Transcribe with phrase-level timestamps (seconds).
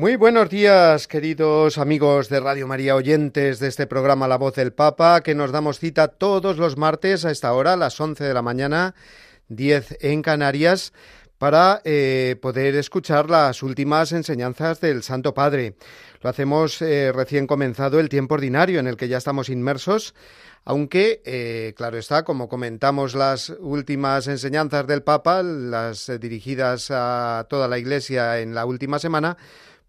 [0.00, 4.72] Muy buenos días, queridos amigos de Radio María oyentes de este programa La Voz del
[4.72, 8.32] Papa, que nos damos cita todos los martes a esta hora, a las 11 de
[8.32, 8.94] la mañana,
[9.48, 10.94] 10 en Canarias,
[11.36, 15.74] para eh, poder escuchar las últimas enseñanzas del Santo Padre.
[16.22, 20.14] Lo hacemos eh, recién comenzado el tiempo ordinario en el que ya estamos inmersos,
[20.64, 27.68] aunque, eh, claro está, como comentamos las últimas enseñanzas del Papa, las dirigidas a toda
[27.68, 29.36] la Iglesia en la última semana,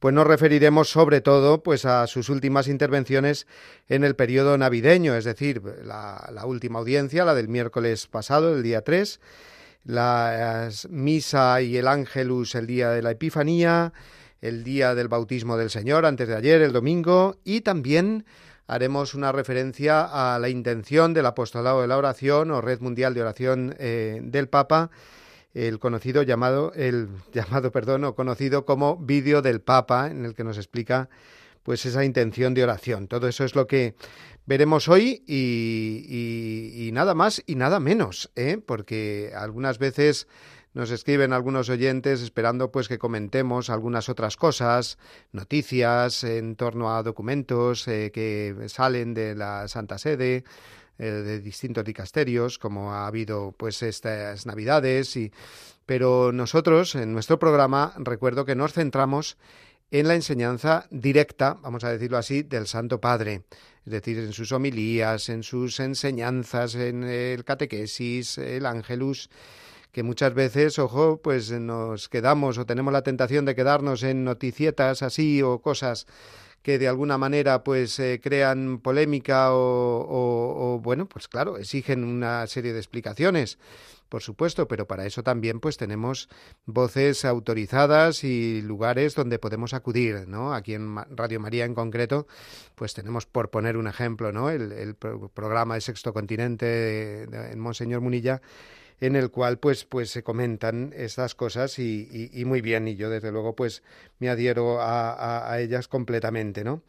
[0.02, 3.45] pues nos referiremos sobre todo pues a sus últimas intervenciones
[3.88, 8.81] en el periodo navideño, es decir, la, última audiencia, la del miércoles pasado, el día
[8.81, 9.19] 3,
[9.83, 13.94] la misa y el ángelus el día de la Epifanía,
[14.41, 18.25] el día del bautismo del Señor antes de ayer, el domingo, y también
[18.66, 23.22] haremos una referencia a la intención del apostolado de la oración o red mundial de
[23.22, 24.89] oración eh, del Papa
[25.53, 30.44] el conocido llamado, el llamado, perdón, o conocido como vídeo del Papa, en el que
[30.44, 31.09] nos explica
[31.63, 33.07] pues esa intención de oración.
[33.07, 33.95] Todo eso es lo que
[34.45, 38.59] veremos hoy y, nada más y nada menos, ¿eh?
[38.66, 40.27] porque algunas veces
[40.73, 44.97] nos escriben algunos oyentes esperando pues que comentemos algunas otras cosas,
[45.33, 50.45] noticias en torno a documentos eh, que salen de la Santa Sede,
[50.97, 55.31] eh, de distintos dicasterios, como ha habido pues estas navidades y
[55.85, 59.38] pero nosotros en nuestro programa recuerdo que nos centramos
[59.91, 63.44] en la enseñanza directa, vamos a decirlo así, del Santo Padre,
[63.85, 69.29] es decir, en sus homilías, en sus enseñanzas, en el catequesis, el ángelus,
[69.91, 75.02] que muchas veces, ojo, pues nos quedamos o tenemos la tentación de quedarnos en noticietas
[75.02, 76.08] así o cosas
[76.61, 82.73] que de alguna manera pues eh, crean polémica o, bueno pues claro exigen una serie
[82.73, 83.57] de explicaciones
[84.09, 86.27] por supuesto, pero para eso también pues tenemos
[86.66, 90.53] voces autorizadas y lugares donde podemos acudir, ¿no?
[90.53, 92.27] Aquí en Radio María en concreto,
[92.75, 94.49] pues tenemos por poner un ejemplo, ¿no?
[94.49, 98.41] El, programa de Sexto Continente en Monseñor Munilla
[99.01, 103.31] en el cual pues pues se comentan estas cosas y, muy bien y yo desde
[103.31, 103.84] luego pues
[104.19, 106.84] me adhiero a, ellas completamente no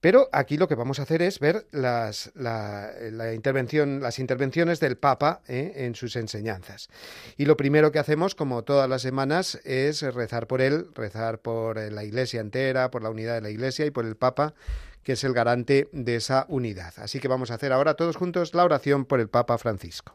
[0.00, 4.78] pero aquí lo que vamos a hacer es ver las, la, la intervención, las intervenciones
[4.78, 5.72] del Papa ¿eh?
[5.74, 6.88] en sus enseñanzas.
[7.36, 11.78] Y lo primero que hacemos, como todas las semanas, es rezar por él, rezar por
[11.90, 14.54] la Iglesia entera, por la unidad de la Iglesia y por el Papa,
[15.02, 16.94] que es el garante de esa unidad.
[16.98, 20.14] Así que vamos a hacer ahora todos juntos la oración por el Papa Francisco.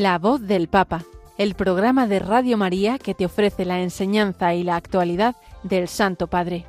[0.00, 1.04] La voz del Papa,
[1.38, 5.34] el programa de Radio María que te ofrece la enseñanza y la actualidad
[5.64, 6.66] del Santo Padre.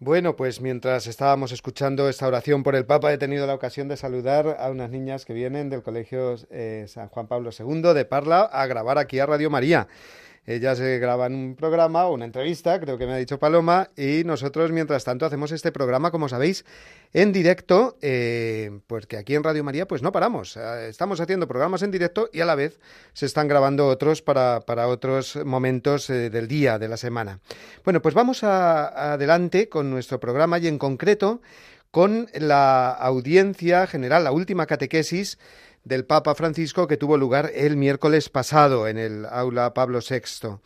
[0.00, 3.96] Bueno, pues mientras estábamos escuchando esta oración por el Papa, he tenido la ocasión de
[3.96, 8.42] saludar a unas niñas que vienen del Colegio eh, San Juan Pablo II de Parla
[8.42, 9.88] a grabar aquí a Radio María.
[10.46, 14.24] Ellas se graban un programa o una entrevista, creo que me ha dicho Paloma, y
[14.24, 16.64] nosotros mientras tanto hacemos este programa, como sabéis,
[17.14, 20.56] en directo, eh, porque aquí en Radio María pues no paramos.
[20.56, 22.78] Eh, estamos haciendo programas en directo y a la vez
[23.14, 27.40] se están grabando otros para, para otros momentos eh, del día, de la semana.
[27.84, 31.40] Bueno, pues vamos adelante con nuestro programa y en concreto
[31.90, 35.38] con la audiencia general, la última catequesis
[35.84, 40.58] del Papa Francisco que tuvo lugar el miércoles pasado en el aula Pablo VI.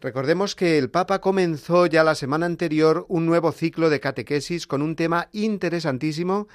[0.00, 4.82] Recordemos que el Papa comenzó ya la semana anterior un nuevo ciclo de catequesis con
[4.82, 6.48] un tema interesantísimo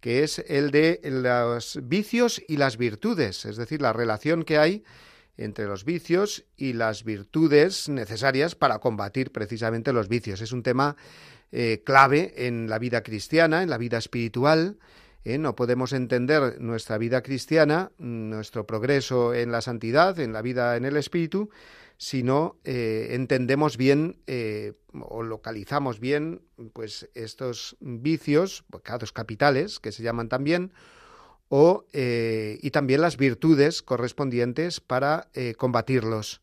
[0.00, 4.84] que es el de los vicios y las virtudes, es decir, la relación que hay
[5.38, 10.42] entre los vicios y las virtudes necesarias para combatir precisamente los vicios.
[10.42, 10.96] Es un tema
[11.52, 14.76] eh, clave en la vida cristiana, en la vida espiritual.
[15.24, 15.38] ¿Eh?
[15.38, 20.84] no podemos entender nuestra vida cristiana, nuestro progreso en la santidad, en la vida en
[20.84, 21.50] el espíritu,
[21.96, 24.18] si no eh, entendemos bien
[24.92, 26.42] o localizamos bien
[26.72, 30.72] pues estos vicios, pecados capitales, que se llaman también,
[31.48, 36.42] o, eh, y también las virtudes correspondientes para eh, combatirlos.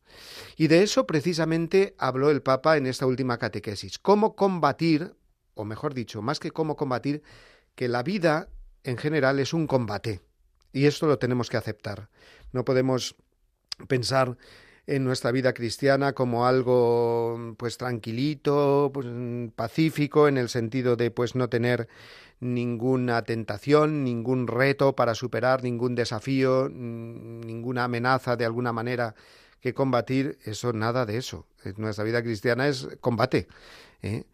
[0.56, 3.98] Y de eso precisamente habló el Papa en esta última catequesis.
[3.98, 5.14] Cómo combatir,
[5.54, 7.22] o mejor dicho, más que cómo combatir,
[7.74, 8.48] que la vida
[8.84, 10.20] en general es un combate.
[10.72, 12.08] Y esto lo tenemos que aceptar.
[12.52, 13.16] No podemos
[13.88, 14.36] pensar
[14.86, 19.06] en nuestra vida cristiana como algo pues tranquilito, pues,
[19.54, 21.88] pacífico en el sentido de pues no tener
[22.40, 29.14] ninguna tentación, ningún reto para superar, ningún desafío, ninguna amenaza de alguna manera
[29.60, 31.46] que combatir, eso nada de eso.
[31.76, 33.46] Nuestra vida cristiana es combate.
[34.02, 34.24] ¿eh?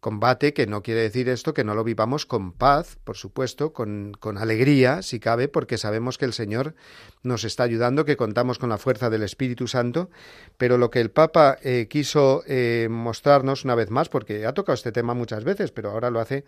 [0.00, 4.16] Combate que no quiere decir esto que no lo vivamos con paz, por supuesto, con,
[4.18, 6.74] con, alegría, si cabe, porque sabemos que el Señor
[7.22, 10.08] nos está ayudando, que contamos con la fuerza del Espíritu Santo,
[10.56, 14.74] pero lo que el Papa eh, quiso eh, mostrarnos una vez más, porque ha tocado
[14.74, 16.46] este tema muchas veces, pero ahora lo hace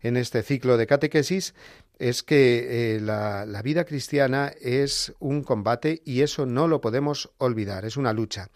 [0.00, 1.54] en este ciclo de catequesis,
[1.98, 7.30] es que eh, la, la vida cristiana es un combate y eso no lo podemos
[7.36, 8.48] olvidar, es una lucha.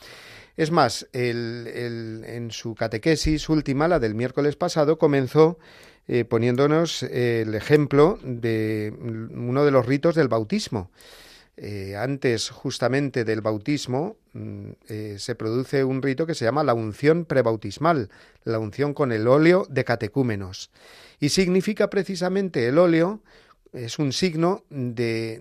[0.58, 5.56] Es más, en su catequesis última, la del miércoles pasado, comenzó
[6.08, 10.90] eh, poniéndonos eh, el ejemplo de uno de los ritos del bautismo.
[11.56, 14.70] Eh, antes justamente del bautismo mm,
[15.16, 18.10] se produce un rito que se llama la unción prebautismal,
[18.42, 20.72] la unción con el óleo de catecúmenos.
[21.20, 23.20] Y significa precisamente el óleo,
[23.72, 25.38] es un signo de,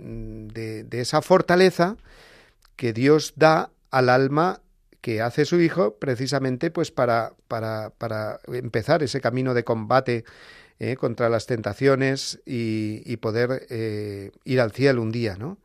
[0.54, 1.98] de, de esa fortaleza
[2.76, 4.62] que Dios da al alma
[5.02, 10.26] que hace su hijo precisamente pues para, para, para empezar ese camino de combate
[10.80, 15.58] eh, contra las tentaciones y, poder eh, ir al cielo un día, ¿no?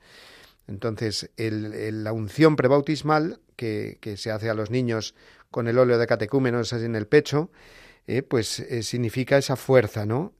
[0.66, 5.14] Entonces, el, la unción prebautismal que, que, se hace a los niños
[5.50, 7.50] con el óleo de catecúmenos en el pecho,
[8.06, 10.32] eh, pues significa esa fuerza, ¿no?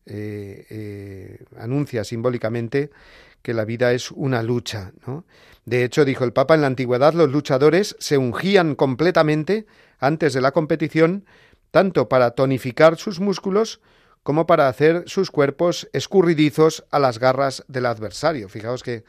[1.59, 2.91] anuncia simbólicamente
[3.43, 5.25] que la vida es una lucha, ¿no?
[5.65, 9.67] De hecho, dijo el Papa, en la antigüedad los luchadores se ungían completamente
[9.99, 11.25] antes de la competición,
[11.71, 13.81] tanto para tonificar sus músculos
[14.23, 18.49] como para hacer sus cuerpos escurridizos a las garras del adversario.
[18.49, 19.05] Fijaos que,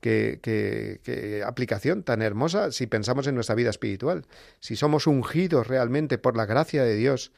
[0.00, 4.24] que, aplicación tan hermosa si pensamos en nuestra vida espiritual.
[4.58, 7.32] Si somos ungidos realmente por la gracia de Dios,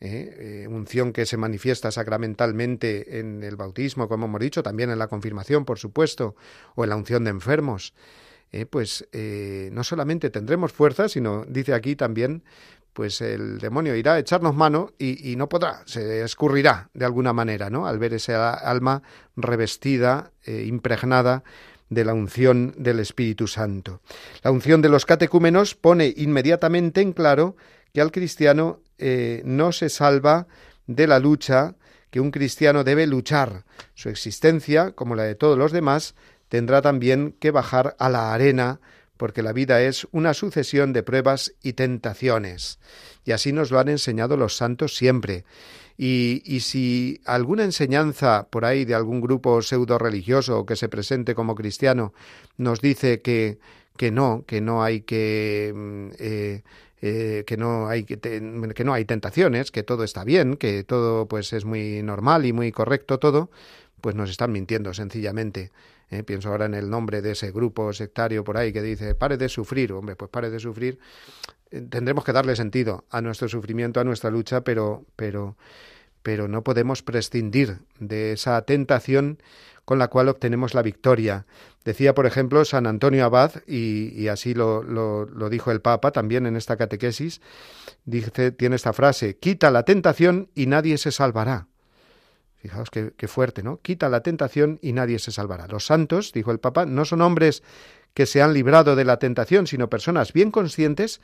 [0.00, 0.64] ¿eh?
[0.64, 5.08] Eh, unción que se manifiesta sacramentalmente en el bautismo, como hemos dicho, también en la
[5.08, 6.34] confirmación, por supuesto,
[6.74, 7.94] o en la unción de enfermos,
[8.52, 8.66] ¿eh?
[8.66, 12.42] pues no solamente tendremos fuerza, sino, dice aquí también,
[12.92, 17.70] pues el demonio irá a echarnos mano y, no podrá, se escurrirá de alguna manera,
[17.70, 17.86] ¿no?
[17.86, 19.02] Al ver esa alma
[19.36, 21.44] revestida, impregnada
[21.90, 24.00] de la unción del Espíritu Santo.
[24.42, 27.56] La unción de los catecúmenos pone inmediatamente en claro
[27.92, 30.46] que al cristiano eh, no se salva
[30.86, 31.76] de la lucha
[32.10, 33.64] que un cristiano debe luchar.
[33.94, 36.14] Su existencia, como la de todos los demás,
[36.48, 38.80] tendrá también que bajar a la arena,
[39.16, 42.78] porque la vida es una sucesión de pruebas y tentaciones.
[43.24, 45.44] Y así nos lo han enseñado los santos siempre.
[45.96, 51.34] Y, y, si alguna enseñanza por ahí de algún grupo pseudo religioso que se presente
[51.34, 52.14] como cristiano
[52.56, 53.58] nos dice que,
[53.98, 56.62] que no, que no hay que mm, eh,
[57.02, 61.52] eh, que no hay que, no hay tentaciones, que todo está bien, que todo pues
[61.52, 63.50] es muy normal y muy correcto todo,
[64.00, 65.70] pues nos están mintiendo sencillamente.
[66.10, 69.36] Eh, pienso ahora en el nombre de ese grupo sectario por ahí que dice pare
[69.36, 70.98] de sufrir, hombre, pues pare de sufrir.
[71.70, 75.56] Eh, tendremos que darle sentido a nuestro sufrimiento, a nuestra lucha, pero, pero,
[76.22, 79.38] pero no podemos prescindir de esa tentación
[79.84, 81.46] con la cual obtenemos la victoria.
[81.84, 86.76] Decía, por ejemplo, San Antonio Abad, y, así lo, dijo el Papa también en esta
[86.76, 87.40] catequesis,
[88.04, 91.68] dice, tiene esta frase, quita la tentación y nadie se salvará.
[92.56, 93.78] Fijaos qué, qué fuerte, ¿no?
[93.80, 95.66] Quita la tentación y nadie se salvará.
[95.68, 97.62] Los santos, dijo el Papa, no son hombres
[98.12, 101.22] que se han librado de la tentación, sino personas bien conscientes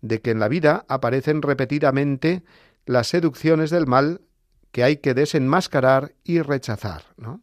[0.00, 2.42] de que en la vida aparecen repetidamente
[2.86, 4.22] las seducciones del mal
[4.72, 7.42] que hay que desenmascarar y rechazar, ¿no?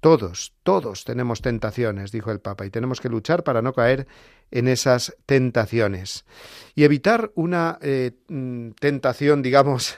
[0.00, 4.06] Todos, todos tenemos tentaciones, dijo el Papa, y tenemos que luchar para no caer
[4.50, 6.24] en esas tentaciones.
[6.74, 9.96] Y evitar una eh, mm, tentación, digamos,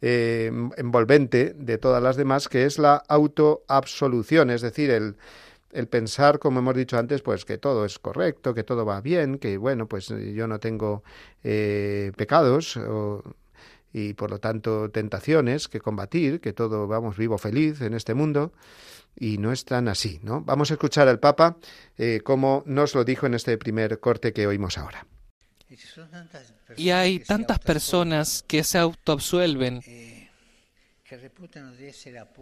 [0.00, 5.16] eh, envolvente de todas las demás, que es la autoabsolución, es decir, el,
[5.88, 9.58] pensar, como hemos dicho antes, pues que todo es correcto, que todo va bien, que
[9.58, 11.02] bueno, pues yo no tengo
[11.44, 12.78] eh, pecados
[13.92, 18.52] y por lo tanto tentaciones que combatir, que todo vamos vivo feliz en este mundo
[19.18, 20.42] y no es tan así, ¿no?
[20.42, 21.56] Vamos a escuchar al Papa
[21.98, 25.06] eh, como nos lo dijo en este primer corte que oímos ahora.
[26.76, 29.80] Y hay tantas personas que se autoabsuelven,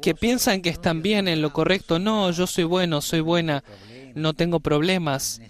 [0.03, 1.99] que piensan que están bien en lo correcto.
[1.99, 3.65] No, yo soy bueno, soy buena,
[4.15, 5.41] no tengo problemas,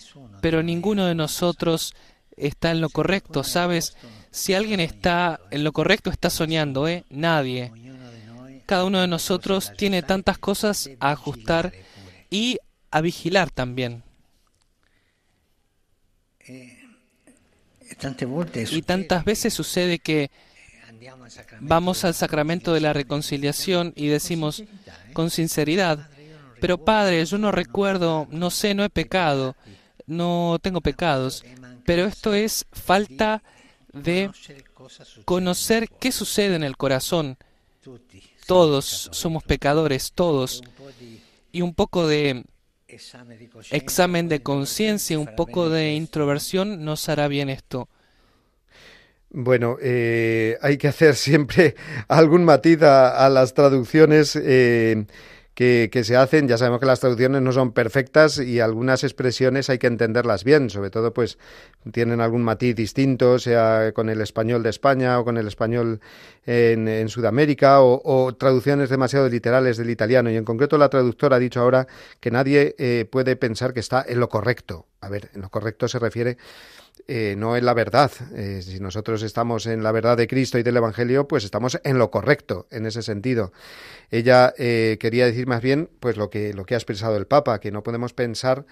[0.40, 1.95] pero ninguno de nosotros
[2.37, 3.97] está en lo correcto, ¿sabes?
[4.30, 7.04] Si alguien está en lo correcto, está soñando, ¿eh?
[7.10, 7.72] Nadie.
[8.66, 11.72] Cada uno de nosotros tiene tantas cosas a ajustar
[12.30, 12.58] y
[12.90, 14.04] a vigilar también.
[18.70, 20.30] Y tantas veces sucede que
[21.60, 24.62] vamos al sacramento de la reconciliación y decimos
[25.12, 26.08] con sinceridad,
[26.60, 29.56] pero Padre, yo no recuerdo, no sé, no he pecado,
[30.06, 31.44] no tengo pecados,
[31.84, 33.50] pero esto es falta de
[35.25, 37.37] conocer qué sucede en el corazón
[38.50, 40.62] todos somos pecadores, todos.
[41.52, 42.44] Y un poco de
[42.88, 47.88] examen de conciencia, un poco de introversión nos hará bien esto.
[49.30, 51.76] Bueno, eh, hay que hacer siempre
[52.09, 54.35] algún matiz a, las traducciones.
[54.35, 55.06] Eh,
[55.54, 56.49] que, se hacen.
[56.49, 60.71] Ya sabemos que las traducciones no son perfectas y algunas expresiones hay que entenderlas bien,
[60.71, 61.38] sobre todo pues
[61.92, 66.00] tienen algún matiz distinto, sea con el español de España o con el español
[66.47, 70.30] en, Sudamérica o, traducciones demasiado literales del italiano.
[70.30, 71.87] Y en concreto la traductora ha dicho ahora
[72.21, 74.87] que nadie eh, puede pensar que está en lo correcto.
[75.00, 76.37] A ver, en lo correcto se refiere
[77.09, 78.11] eh, no en la verdad.
[78.35, 81.99] Eh, si nosotros estamos en la verdad de Cristo y del Evangelio, pues estamos en
[81.99, 83.52] lo correcto, en ese sentido.
[84.11, 87.61] Ella eh, quería decir más bien, pues lo que, lo que ha expresado el Papa,
[87.61, 88.64] que no podemos pensar,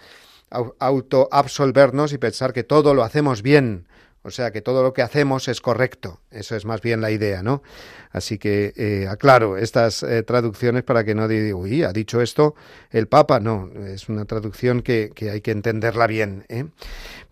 [0.51, 3.87] autoabsolvernos y pensar que todo lo hacemos bien,
[4.29, 6.21] o sea, que todo lo que hacemos es correcto.
[6.31, 7.63] Eso es más bien la idea, ¿no?
[8.11, 12.55] Así que eh, aclaro estas eh, traducciones para que no diga, uy, ha dicho esto
[12.91, 13.41] el Papa.
[13.41, 16.45] No, es una traducción que, hay que entenderla bien.
[16.49, 16.67] ¿eh?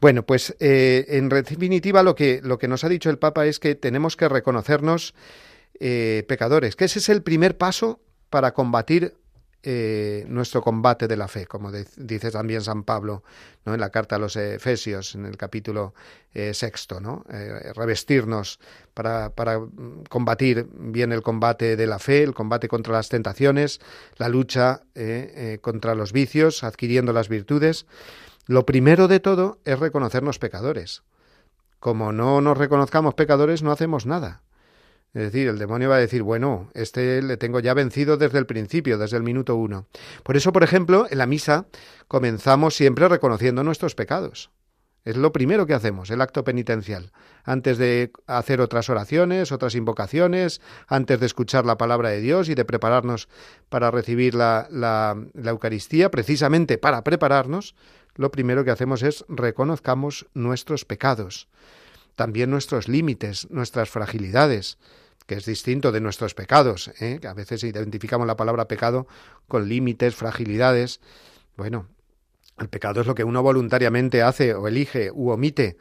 [0.00, 3.74] Bueno, pues en definitiva lo que, lo que nos ha dicho el Papa es que
[3.74, 5.14] tenemos que reconocernos
[5.78, 8.00] pecadores, que ese es el primer paso
[8.30, 9.14] para combatir
[9.68, 13.24] eh, nuestro combate de la fe, como dice también San Pablo
[13.64, 13.74] ¿no?
[13.74, 15.92] en la carta a los Efesios, en el capítulo
[16.34, 17.24] eh, sexto, ¿no?
[17.28, 18.60] Eh, revestirnos
[18.94, 19.58] para, para,
[20.08, 23.80] combatir bien el combate de la fe, el combate contra las tentaciones,
[24.18, 24.82] la lucha
[25.60, 27.86] contra los vicios, adquiriendo las virtudes.
[28.46, 31.02] Lo primero de todo es reconocernos pecadores.
[31.80, 34.42] Como no nos reconozcamos pecadores, no hacemos nada.
[35.14, 38.46] Es decir, el demonio va a decir, bueno, este le tengo ya vencido desde el
[38.46, 39.86] principio, desde el minuto uno.
[40.22, 41.66] Por eso, por ejemplo, en la misa
[42.06, 44.50] comenzamos siempre reconociendo nuestros pecados.
[45.06, 47.12] Es lo primero que hacemos, el acto penitencial.
[47.44, 52.56] Antes de hacer otras oraciones, otras invocaciones, antes de escuchar la palabra de Dios y
[52.56, 53.28] de prepararnos
[53.68, 57.76] para recibir la, Eucaristía, precisamente para prepararnos,
[58.16, 61.48] lo primero que hacemos es reconozcamos nuestros pecados,
[62.16, 64.78] también nuestros límites, nuestras fragilidades
[65.26, 67.20] que es distinto de nuestros pecados, ¿eh?
[67.28, 69.06] a veces identificamos la palabra pecado
[69.48, 71.00] con límites, fragilidades.
[71.56, 71.88] Bueno,
[72.58, 75.78] el pecado es lo que uno voluntariamente hace o elige u omite.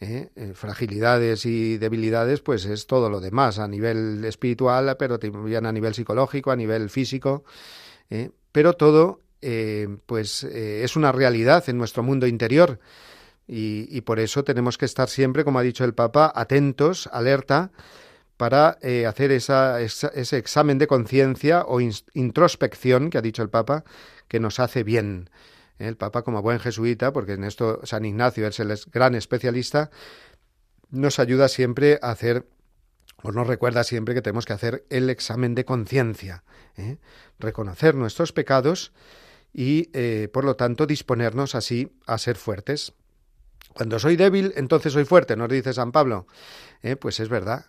[0.00, 0.30] ¿eh?
[0.34, 5.72] Eh, fragilidades y debilidades, pues es todo lo demás, a nivel espiritual, pero también a
[5.72, 7.44] nivel psicológico, a nivel físico.
[8.50, 9.20] Pero todo,
[10.06, 12.80] pues, es una realidad en nuestro mundo interior.
[13.52, 17.72] Y, por eso tenemos que estar siempre, como ha dicho el Papa, atentos, alerta,
[18.36, 23.82] para eh, hacer ese examen de conciencia o introspección que ha dicho el Papa,
[24.28, 25.30] que nos hace bien.
[25.80, 29.90] El Papa, como buen jesuita, porque en esto San Ignacio es el gran especialista,
[30.90, 32.46] nos ayuda siempre a hacer,
[33.20, 36.44] o nos recuerda siempre que tenemos que hacer el examen de conciencia,
[36.76, 36.98] ¿eh?
[37.40, 38.92] reconocer nuestros pecados
[39.52, 42.94] y, eh, por lo tanto, disponernos así a ser fuertes.
[43.74, 46.26] Cuando soy débil, entonces soy fuerte, nos dice San Pablo.
[47.00, 47.66] pues es verdad.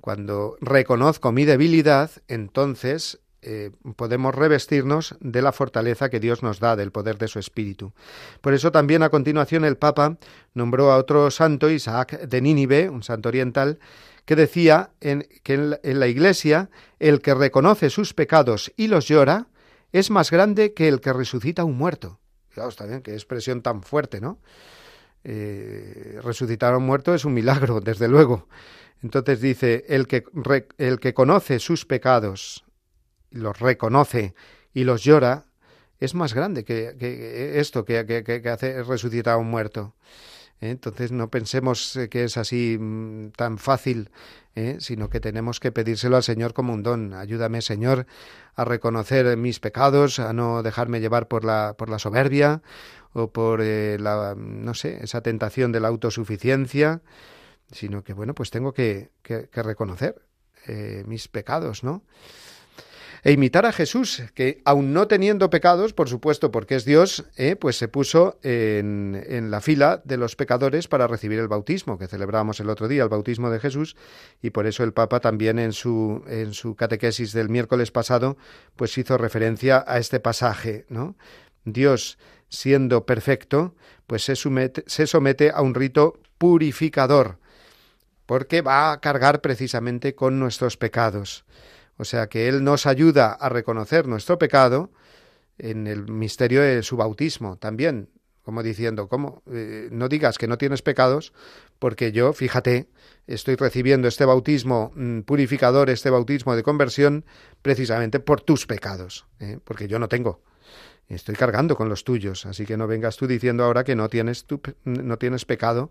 [0.00, 6.76] Cuando reconozco mi debilidad, entonces eh, podemos revestirnos de la fortaleza que Dios nos da,
[6.76, 7.92] del poder de su Espíritu.
[8.40, 10.16] Por eso también a continuación el Papa
[10.54, 13.78] nombró a otro santo, Isaac de Nínive, un santo oriental,
[14.24, 19.48] que decía en, que en la Iglesia el que reconoce sus pecados y los llora,
[19.92, 22.18] es más grande que el que resucita un muerto.
[22.56, 24.38] Está bien, qué expresión tan fuerte, ¿no?
[25.24, 28.46] Eh, resucitar a un muerto es un milagro, desde luego.
[29.02, 30.24] Entonces dice, el que,
[30.78, 32.64] el que conoce sus pecados,
[33.30, 34.34] los reconoce
[34.72, 35.46] y los llora,
[35.98, 39.94] es más grande que, esto, que, que, hace resucitar a un muerto.
[40.64, 40.70] ¿Eh?
[40.70, 44.10] Entonces no pensemos eh, que es así mm, tan fácil,
[44.54, 44.76] ¿eh?
[44.80, 47.14] sino que tenemos que pedírselo al Señor como un don.
[47.14, 48.06] Ayúdame, Señor,
[48.56, 52.62] a reconocer mis pecados, a no dejarme llevar por la, por la soberbia
[53.12, 57.02] o por la, no sé, esa tentación de la autosuficiencia,
[57.70, 60.20] sino que, bueno, pues tengo que, que reconocer
[61.06, 62.02] mis pecados, ¿no?
[63.24, 67.56] E imitar a Jesús, que aun no teniendo pecados, por supuesto, porque es Dios, eh,
[67.56, 72.06] pues se puso en, en, la fila de los pecadores para recibir el bautismo, que
[72.06, 73.96] celebramos el otro día, el bautismo de Jesús,
[74.42, 78.36] y por eso el Papa también en su, en su catequesis del miércoles pasado,
[78.76, 81.16] pues hizo referencia a este pasaje, ¿no?
[81.64, 82.18] Dios,
[82.50, 83.74] siendo perfecto,
[84.06, 87.38] pues se somete a un rito purificador,
[88.26, 91.46] porque va a cargar precisamente con nuestros pecados.
[91.96, 94.90] O sea que Él nos ayuda a reconocer nuestro pecado
[95.58, 98.10] en el misterio de su bautismo también,
[98.42, 99.42] como diciendo, ¿cómo?
[99.50, 101.32] Eh, no digas que no tienes pecados,
[101.78, 102.88] porque yo, fíjate,
[103.26, 107.24] estoy recibiendo este bautismo mm, purificador, este bautismo de conversión,
[107.62, 109.58] precisamente por tus pecados, ¿eh?
[109.64, 110.42] porque yo no tengo
[111.08, 114.46] estoy cargando con los tuyos, así que no vengas tú diciendo ahora que no tienes,
[114.84, 115.90] no tienes pecado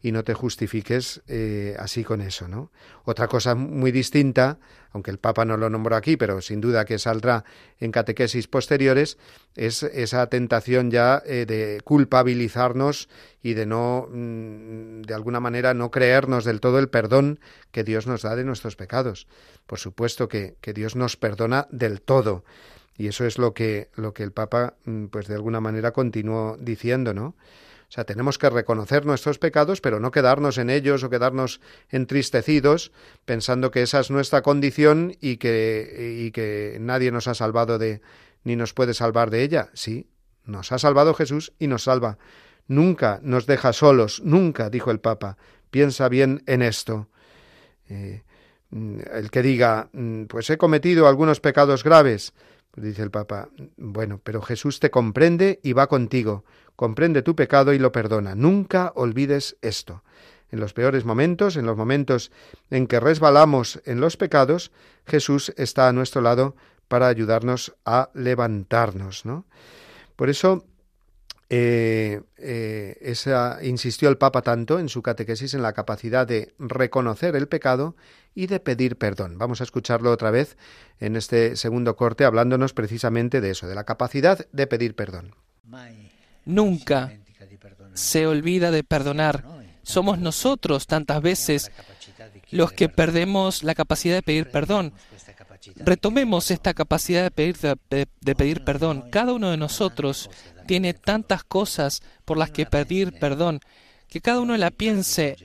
[0.00, 2.70] y no te justifiques eh, así con eso, ¿no?
[3.04, 4.58] Otra cosa muy distinta,
[4.92, 7.44] aunque el Papa no lo nombró aquí, pero sin duda que saldrá
[7.78, 9.16] en catequesis posteriores,
[9.54, 13.08] es esa tentación ya eh, de culpabilizarnos
[13.42, 18.06] y de no, mm, de alguna manera, no creernos del todo el perdón que Dios
[18.06, 19.26] nos da de nuestros pecados.
[19.66, 22.44] Por supuesto que, que Dios nos perdona del todo
[22.96, 26.56] y eso es lo que, lo que el Papa, mm, pues de alguna manera continuó
[26.60, 27.34] diciendo, ¿no?
[27.88, 32.92] O sea, tenemos que reconocer nuestros pecados, pero no quedarnos en ellos o quedarnos entristecidos
[33.24, 38.00] pensando que esa es nuestra condición y que, y que nadie nos ha salvado de,
[38.42, 39.68] ni nos puede salvar de ella.
[39.74, 40.08] Sí,
[40.44, 42.18] nos ha salvado Jesús y nos salva.
[42.66, 45.36] Nunca nos deja solos, nunca, dijo el Papa.
[45.70, 47.08] Piensa bien en esto.
[47.88, 48.22] Eh,
[48.70, 52.32] mm, el que diga, mm, pues he cometido algunos pecados graves,
[52.76, 56.44] dice el Papa, bueno, pero Jesús te comprende y va contigo,
[56.76, 58.34] comprende tu pecado y lo perdona.
[58.34, 60.02] Nunca olvides esto.
[60.50, 62.30] En los peores momentos, en los momentos
[62.70, 64.72] en que resbalamos en los pecados,
[65.06, 66.54] Jesús está a nuestro lado
[66.88, 69.46] para ayudarnos a levantarnos, ¿no?
[70.16, 70.64] Por eso
[71.56, 77.36] eh, eh, esa, insistió el Papa tanto en su catequesis en la capacidad de reconocer
[77.36, 77.94] el pecado
[78.34, 79.38] y de pedir perdón.
[79.38, 80.56] Vamos a escucharlo otra vez
[80.98, 85.36] en este segundo corte hablándonos precisamente de eso, de la capacidad de pedir perdón.
[86.44, 87.12] Nunca
[87.92, 89.44] se olvida de perdonar.
[89.84, 91.70] Somos nosotros tantas veces
[92.50, 94.92] los que perdemos la capacidad de pedir perdón.
[95.76, 99.08] Retomemos esta capacidad de pedir, de pedir perdón.
[99.10, 100.30] Cada uno de nosotros
[100.66, 103.60] tiene tantas cosas por las que pedir perdón,
[104.08, 105.36] que cada uno la piense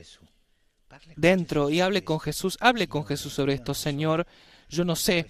[1.15, 4.25] dentro y hable con Jesús, hable con Jesús sobre esto, Señor,
[4.69, 5.27] yo no sé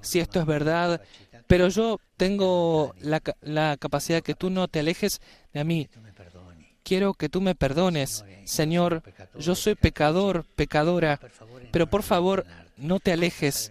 [0.00, 1.02] si esto es verdad,
[1.46, 5.20] pero yo tengo la, la capacidad que tú no te alejes
[5.52, 5.88] de mí.
[6.82, 9.02] Quiero que tú me perdones, Señor,
[9.38, 11.20] yo soy pecador, pecadora,
[11.70, 12.46] pero por favor
[12.78, 13.70] no te alejes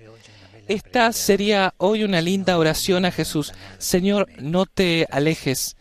[0.67, 3.53] esta sería hoy una linda oración a Jesús.
[3.77, 5.75] Señor, no te alejes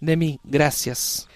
[0.00, 0.40] de mí.
[0.44, 1.28] Gracias.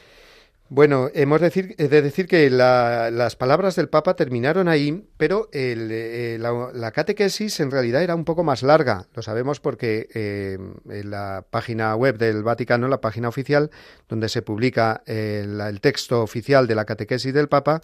[0.68, 6.38] Bueno, hemos de decir, de decir que las palabras del Papa terminaron ahí, pero eh,
[6.40, 9.06] la, catequesis en realidad era un poco más larga.
[9.14, 10.58] Lo sabemos porque eh,
[10.90, 13.70] en la página web del Vaticano, la página oficial,
[14.08, 17.80] donde se publica eh, el texto oficial de la catequesis del Papa,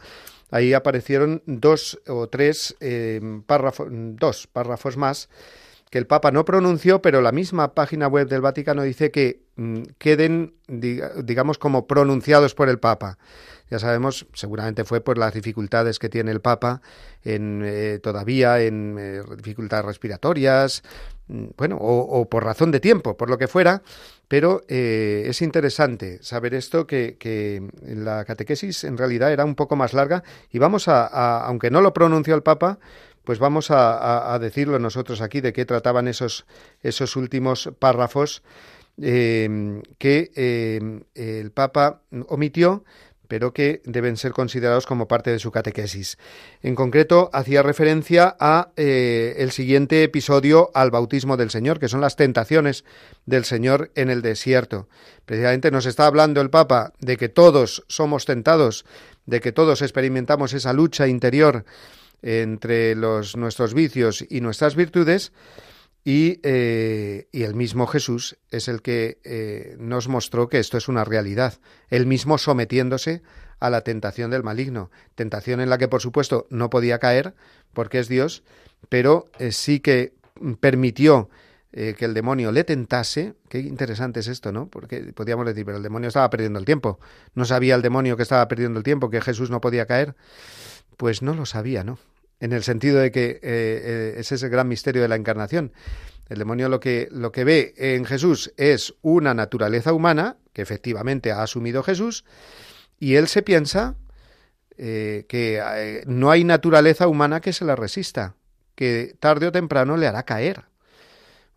[0.52, 2.76] ahí aparecieron dos o tres
[3.46, 5.28] párrafos, dos párrafos más
[5.92, 9.82] que el Papa no pronunció, pero la misma página web del Vaticano dice que mm,
[9.98, 13.18] queden, digamos, como pronunciados por el Papa.
[13.70, 16.80] Ya sabemos, seguramente fue por las dificultades que tiene el Papa
[17.24, 20.82] en, eh, todavía en eh, dificultades respiratorias,
[21.28, 23.82] bueno, o, por razón de tiempo, por lo que fuera,
[24.28, 27.16] pero eh, es interesante saber esto, que,
[27.82, 31.94] la catequesis en realidad era un poco más larga y vamos a, aunque no lo
[31.94, 32.78] pronunció el Papa,
[33.24, 36.44] pues vamos a, decirlo nosotros aquí de qué trataban esos,
[36.82, 38.42] esos últimos párrafos
[39.00, 42.84] em, que em, el Papa omitió,
[43.32, 46.18] pero que deben ser considerados como parte de su catequesis.
[46.62, 52.02] En concreto, hacía referencia a eh, el siguiente episodio al bautismo del Señor, que son
[52.02, 52.84] las tentaciones
[53.24, 54.86] del Señor en el desierto.
[55.24, 58.84] Precisamente nos está hablando el Papa de que todos somos tentados,
[59.24, 61.64] de que todos experimentamos esa lucha interior
[62.20, 65.32] entre los, nuestros vicios y nuestras virtudes,
[66.04, 70.88] y, eh, y, el mismo Jesús es el que eh, nos mostró que esto es
[70.88, 71.54] una realidad,
[71.90, 73.22] él mismo sometiéndose
[73.60, 77.34] a la tentación del maligno, tentación en la que por supuesto no podía caer
[77.72, 78.42] porque es Dios,
[78.88, 80.14] pero eh, sí que
[80.60, 81.30] permitió
[81.72, 84.66] que el demonio le tentase, qué interesante es esto, ¿no?
[84.66, 87.00] Porque podíamos decir, pero el demonio estaba perdiendo el tiempo,
[87.34, 90.14] no sabía el demonio que estaba perdiendo el tiempo, que Jesús no podía caer,
[90.98, 91.98] pues no lo sabía, ¿no?
[92.42, 95.72] En el sentido de que eh, eh, ese es el gran misterio de la encarnación.
[96.28, 101.30] El demonio lo que, lo que ve en Jesús es una naturaleza humana, que efectivamente
[101.30, 102.24] ha asumido Jesús,
[102.98, 103.94] y él se piensa
[104.76, 108.34] eh, que no hay naturaleza humana que se la resista,
[108.74, 110.64] que tarde o temprano le hará caer.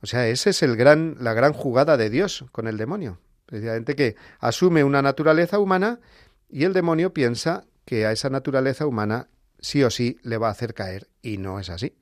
[0.04, 3.18] O sea, esa es el gran, la gran jugada de Dios con el demonio.
[3.48, 6.00] Precisamente que asume una naturaleza humana
[6.48, 10.52] y el demonio piensa que a esa naturaleza humana sí o sí le va a
[10.52, 11.08] hacer caer.
[11.22, 11.96] Y no es así,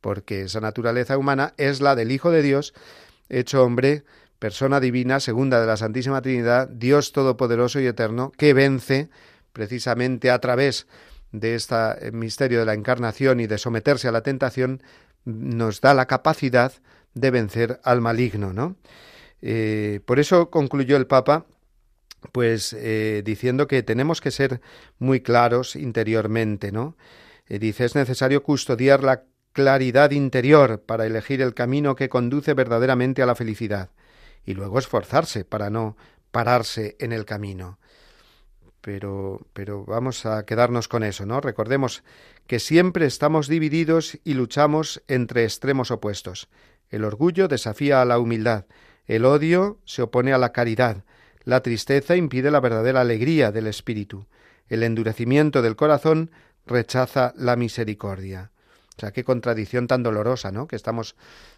[0.00, 2.74] porque esa naturaleza humana es la del Hijo de Dios,
[3.28, 4.04] hecho hombre,
[4.38, 9.10] persona divina, segunda de la Santísima Trinidad, Dios Todopoderoso y Eterno, que vence
[9.52, 10.86] precisamente a través
[11.32, 14.82] de este misterio de la encarnación y de someterse a la tentación,
[15.24, 16.72] nos da la capacidad
[17.14, 18.76] de vencer al maligno, ¿no?
[19.42, 21.46] Eh, por eso concluyó el Papa
[22.32, 24.60] pues eh, diciendo que tenemos que ser
[24.98, 26.96] muy claros interiormente, ¿no?
[27.46, 33.22] Eh, dice, es necesario custodiar la claridad interior para elegir el camino que conduce verdaderamente
[33.22, 33.90] a la felicidad
[34.44, 35.96] y luego esforzarse para no
[36.30, 37.78] pararse en el camino.
[38.80, 41.40] Pero, pero vamos a quedarnos con eso, ¿no?
[41.40, 42.04] Recordemos
[42.46, 46.48] que siempre estamos divididos y luchamos entre extremos opuestos.
[46.88, 48.66] El orgullo desafía a la humildad,
[49.06, 51.04] el odio se opone a la caridad,
[51.48, 54.26] la tristeza impide la verdadera alegría del espíritu.
[54.68, 56.30] El endurecimiento del corazón
[56.66, 58.50] rechaza la misericordia.
[58.94, 60.68] O sea, qué contradicción tan dolorosa, ¿no?
[60.68, 61.16] Que estamos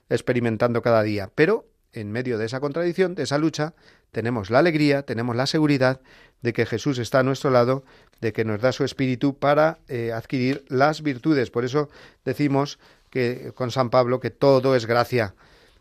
[0.08, 1.28] experimentando cada día.
[1.34, 3.74] Pero en medio de esa contradicción, de esa lucha,
[4.12, 6.00] tenemos la alegría, tenemos la seguridad
[6.40, 7.82] de que Jesús está a nuestro lado,
[8.20, 11.50] de que nos da su espíritu para eh, adquirir las virtudes.
[11.50, 11.88] Por eso
[12.24, 12.78] decimos
[13.10, 15.34] que con San Pablo que todo es gracia,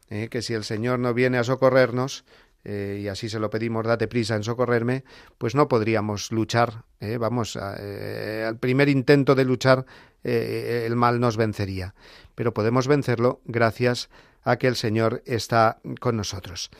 [0.10, 0.30] ¿eh?
[0.32, 2.26] que si el Señor no viene a socorrernos,
[2.64, 5.04] eh, y así se lo pedimos, date prisa en socorrerme,
[5.38, 6.84] pues no podríamos luchar.
[7.00, 9.86] Eh, vamos, eh, al primer intento de luchar
[10.22, 11.96] el mal nos vencería.
[12.36, 14.10] Pero podemos vencerlo gracias
[14.44, 16.72] a que el Señor está con nosotros.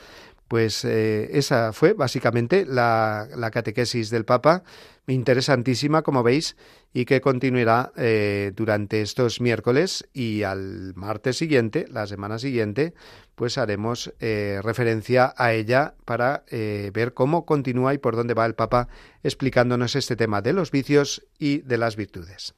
[0.50, 4.64] Pues esa fue básicamente la, catequesis del Papa
[5.06, 6.56] interesantísima, como veis,
[6.92, 12.94] y que continuará eh, durante estos miércoles y al martes siguiente, la semana siguiente,
[13.36, 18.44] pues haremos eh, referencia a ella para eh, ver cómo continúa y por dónde va
[18.44, 18.88] el Papa
[19.22, 22.54] explicándonos este tema de los vicios y de las virtudes.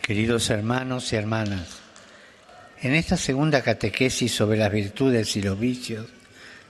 [0.00, 1.81] Queridos hermanos y hermanas,
[2.82, 6.06] en esta segunda catequesis sobre las virtudes y los vicios,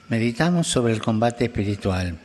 [0.09, 2.19] meditamos sobre el combate espiritual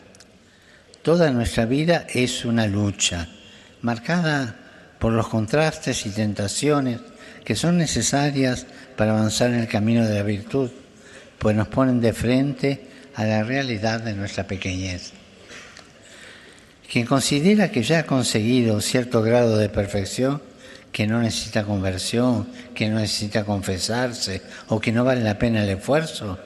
[1.07, 3.29] Toda nuestra vida es una lucha,
[3.81, 4.57] marcada
[4.99, 6.99] por los contrastes y tentaciones
[7.45, 8.65] que son necesarias
[8.97, 10.69] para avanzar en el camino de la virtud,
[11.39, 15.13] pues nos ponen de frente a la realidad de nuestra pequeñez.
[16.91, 20.41] Quien considera que ya ha conseguido cierto grado de perfección,
[20.91, 25.69] que no necesita conversión, que no necesita confesarse o que no vale la pena el
[25.69, 26.39] esfuerzo,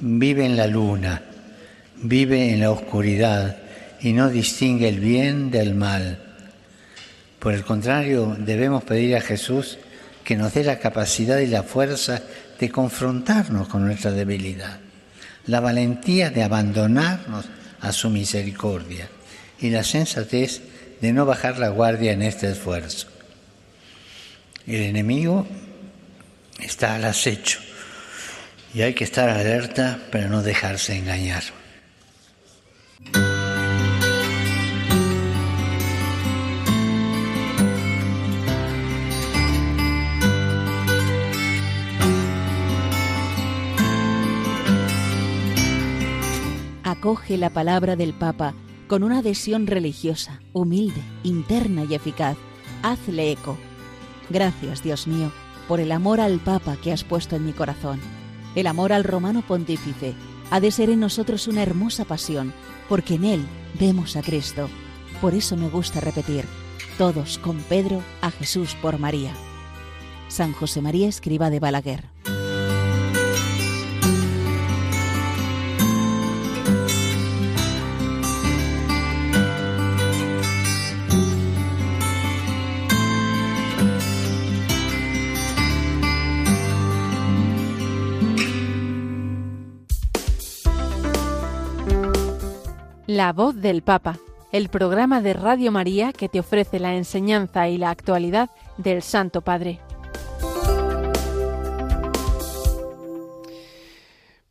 [0.00, 1.22] vive en la luna,
[2.02, 3.56] vive en la oscuridad
[4.00, 6.18] y no distingue el bien del mal.
[7.38, 9.78] Por el contrario, debemos pedir a Jesús
[10.24, 12.22] que nos dé la capacidad y la fuerza
[12.58, 14.78] de confrontarnos con nuestra debilidad,
[15.46, 17.46] la valentía de abandonarnos
[17.80, 19.08] a su misericordia
[19.60, 20.62] y la sensatez
[21.00, 23.11] de no bajar la guardia en este esfuerzo.
[24.66, 25.46] El enemigo
[26.60, 27.60] está al acecho
[28.74, 31.42] y hay que estar alerta para no dejarse engañar.
[47.02, 48.54] acoge la palabra del Papa
[48.86, 52.36] con una adhesión religiosa, humilde, interna y eficaz.
[52.84, 53.58] Hazle eco.
[54.30, 55.32] Gracias, Dios mío,
[55.68, 58.00] por el amor al Papa que has puesto en mi corazón.
[58.54, 60.14] El amor al romano pontífice
[60.50, 62.52] ha de ser en nosotros una hermosa pasión,
[62.88, 63.46] porque en él
[63.80, 64.68] vemos a Cristo.
[65.20, 66.44] Por eso me gusta repetir,
[66.98, 69.32] todos con Pedro, a Jesús por María.
[70.28, 72.11] San José María Escriba de Balaguer.
[93.22, 94.18] La voz del Papa,
[94.50, 99.42] el programa de Radio María que te ofrece la enseñanza y la actualidad del Santo
[99.42, 99.78] Padre.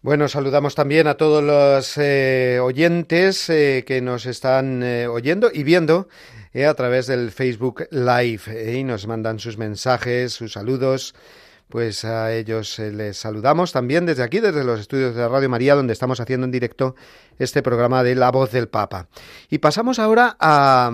[0.02, 5.64] Bueno, saludamos también a todos los eh, oyentes eh, que nos están eh, oyendo y
[5.64, 6.08] viendo
[6.66, 11.14] a través del Facebook Live y nos mandan sus mensajes, sus saludos
[11.72, 15.74] pues a ellos eh, les saludamos también desde aquí, desde los estudios de Radio María,
[15.74, 16.96] donde estamos haciendo en directo
[17.40, 19.08] este programa de La Voz del Papa.
[19.50, 20.92] Y pasamos ahora a,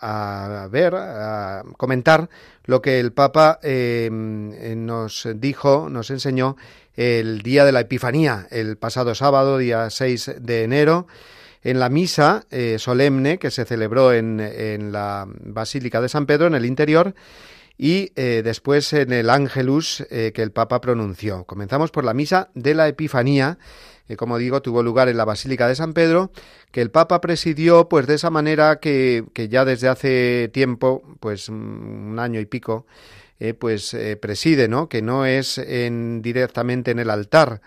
[0.00, 2.28] a ver, a comentar
[2.64, 6.56] lo que el Papa eh, nos dijo, nos enseñó
[6.96, 11.06] el día de la Epifanía, el pasado sábado, día 6 de enero
[11.62, 16.46] en la misa eh, solemne que se celebró en, en, la Basílica de San Pedro,
[16.46, 17.14] en el interior,
[17.78, 21.44] y eh, después en el Ángelus eh, que el Papa pronunció.
[21.44, 23.56] Comenzamos por la misa de la Epifanía,
[24.08, 26.32] que como digo tuvo lugar en la Basílica de San Pedro,
[26.72, 31.48] que el Papa presidió pues de esa manera que, que ya desde hace tiempo, pues
[31.48, 32.84] un año y pico,
[33.38, 34.88] eh, pues preside, ¿no?
[34.88, 37.60] Que no es en, directamente en el altar,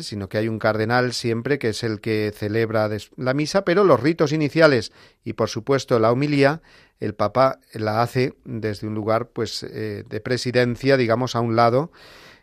[0.00, 4.00] sino que hay un cardenal siempre que es el que celebra la misa, pero los
[4.00, 4.92] ritos iniciales
[5.24, 6.60] y por supuesto la homilía
[7.00, 11.92] el Papa la hace desde un lugar pues eh, de presidencia, digamos, a un lado,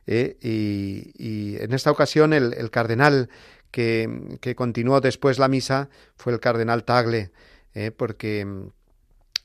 [0.07, 3.29] eh, y, en esta ocasión el, cardenal
[3.71, 7.31] que, que, continuó después la misa fue el cardenal Tagle,
[7.73, 8.69] eh, porque mm,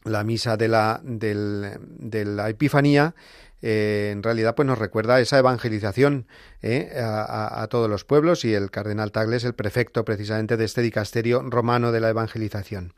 [0.04, 3.14] la misa de la, de la Epifanía
[3.62, 6.26] en realidad pues nos recuerda esa evangelización
[6.62, 10.80] a, a, todos los pueblos y el cardenal Tagle es el prefecto precisamente de este
[10.80, 12.94] dicasterio romano de la evangelización.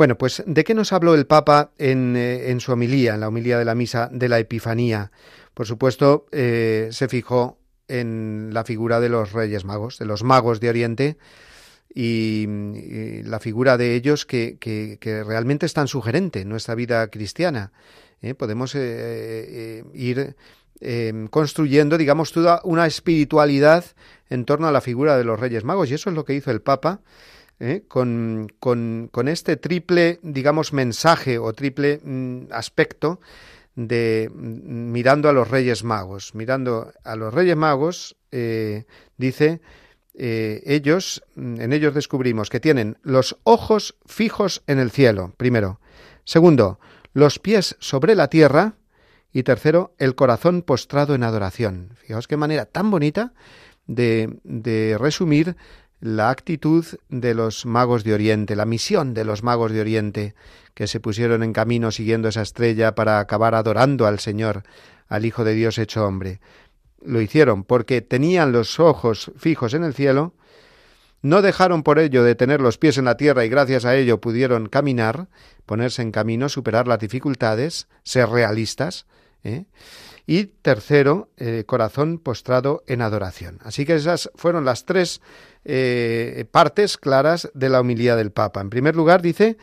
[0.00, 3.28] Bueno, pues ¿de qué nos habló el Papa en, eh, en su homilía, en la
[3.28, 5.12] homilía de la misa de la Epifanía?
[5.52, 10.58] Por supuesto, eh, se fijó en la figura de los Reyes Magos, de los magos
[10.58, 11.18] de Oriente,
[11.94, 12.46] y,
[13.24, 17.70] la figura de ellos que, que, realmente es tan sugerente en nuestra vida cristiana.
[18.22, 18.32] ¿eh?
[18.32, 20.34] Podemos ir
[21.28, 23.84] construyendo, digamos, toda una espiritualidad
[24.30, 26.50] en torno a la figura de los Reyes Magos, y eso es lo que hizo
[26.50, 27.02] el Papa
[27.60, 27.84] ¿eh?
[27.86, 33.20] con, con, este triple, digamos, mensaje o triple mm, aspecto
[33.76, 36.34] de mm, mirando a los Reyes Magos.
[36.34, 38.84] Mirando a los Reyes Magos, eh,
[39.16, 39.60] dice,
[40.14, 45.80] eh, ellos, mm, en ellos descubrimos que tienen los ojos fijos en el cielo, primero.
[46.24, 46.80] Segundo,
[47.12, 48.74] los pies sobre la tierra.
[49.32, 51.90] Y tercero, el corazón postrado en adoración.
[51.94, 53.32] Fijaos qué manera tan bonita
[53.86, 55.54] de, de resumir
[56.00, 60.34] la actitud de los magos de Oriente, la misión de los magos de Oriente,
[60.74, 64.62] que se pusieron en camino siguiendo esa estrella para acabar adorando al Señor,
[65.08, 66.40] al Hijo de Dios hecho hombre.
[67.02, 70.34] Lo hicieron porque tenían los ojos fijos en el cielo,
[71.22, 74.20] no dejaron por ello de tener los pies en la tierra y gracias a ello
[74.20, 75.28] pudieron caminar,
[75.66, 79.06] ponerse en camino, superar las dificultades, ser realistas.
[79.44, 79.66] ¿eh?
[80.26, 83.58] Y tercero, eh, corazón postrado en adoración.
[83.62, 85.20] Así que esas fueron las tres
[85.64, 88.60] eh, partes claras de la humildad del Papa.
[88.60, 89.56] En primer lugar, dice,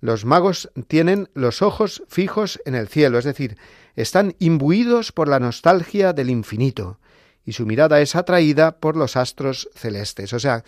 [0.00, 3.56] los magos tienen los ojos fijos en el cielo, es decir,
[3.96, 6.98] están imbuidos por la nostalgia del infinito
[7.44, 10.32] y su mirada es atraída por los astros celestes.
[10.32, 10.64] O sea,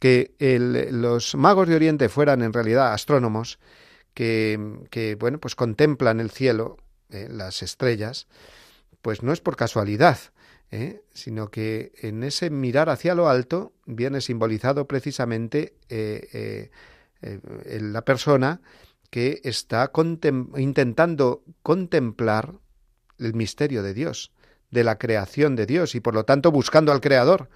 [0.00, 0.34] que
[0.90, 3.58] los magos de Oriente fueran en realidad astrónomos
[4.14, 6.76] que, bueno, pues contemplan el cielo,
[7.10, 8.26] eh, las estrellas,
[9.00, 10.18] pues no es por casualidad,
[10.70, 11.02] ¿eh?
[11.12, 16.70] sino que en ese mirar hacia lo alto viene simbolizado precisamente eh,
[17.22, 18.60] eh, la persona
[19.10, 19.90] que está
[20.56, 22.54] intentando contemplar
[23.18, 24.32] el misterio de Dios,
[24.70, 27.48] de la creación de Dios y por lo tanto buscando al Creador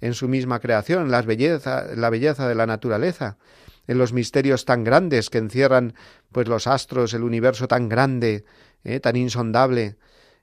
[0.00, 3.38] en su misma creación, la belleza, la belleza de la naturaleza,
[3.86, 5.94] en los misterios tan grandes que encierran
[6.30, 8.44] pues los astros, el universo tan grande,
[9.00, 9.96] tan insondable,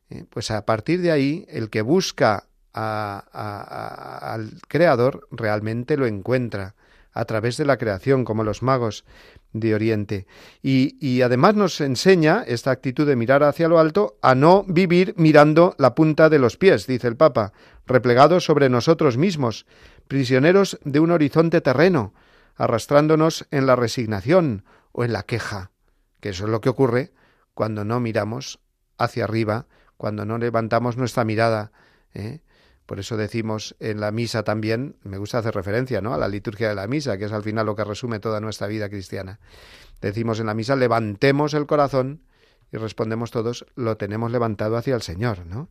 [0.09, 6.75] eh, pues a partir de ahí, el que busca al Creador realmente lo encuentra
[7.13, 9.05] a través de la creación, como los magos
[9.53, 10.27] de Oriente.
[10.61, 15.13] Y, y, además nos enseña esta actitud de mirar hacia lo alto a no vivir
[15.15, 17.53] mirando la punta de los pies, dice el Papa,
[17.87, 19.65] replegados sobre nosotros mismos,
[20.09, 22.13] prisioneros de un horizonte terreno,
[22.57, 25.71] arrastrándonos en la resignación o en la queja,
[26.19, 27.13] que eso es lo que ocurre
[27.53, 28.59] cuando no miramos
[28.97, 31.71] hacia arriba, cuando no levantamos nuestra mirada.
[32.13, 32.39] ¿eh?
[32.85, 36.13] Por eso decimos en la misa también, me gusta hacer referencia ¿no?
[36.13, 38.67] a la liturgia de la misa, que es al final lo que resume toda nuestra
[38.67, 39.39] vida cristiana.
[40.01, 42.21] Decimos en la misa, levantemos el corazón
[42.71, 45.45] y respondemos todos, lo tenemos levantado hacia el Señor.
[45.45, 45.69] ¿no?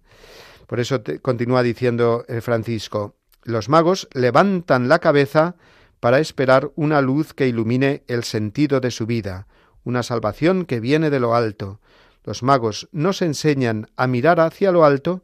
[0.67, 5.55] Por eso continúa diciendo eh, Francisco, los magos levantan la cabeza
[6.01, 9.47] para esperar una luz que ilumine el sentido de su vida,
[9.85, 11.81] una salvación que viene de lo alto.
[12.25, 15.23] Los magos nos enseñan a mirar hacia lo alto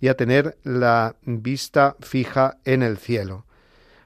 [0.00, 3.46] y a tener la vista fija en el cielo,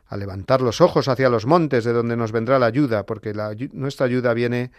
[0.06, 3.32] a levantar los ojos hacia los montes de donde nos vendrá la ayuda, porque
[3.72, 4.72] nuestra ayuda viene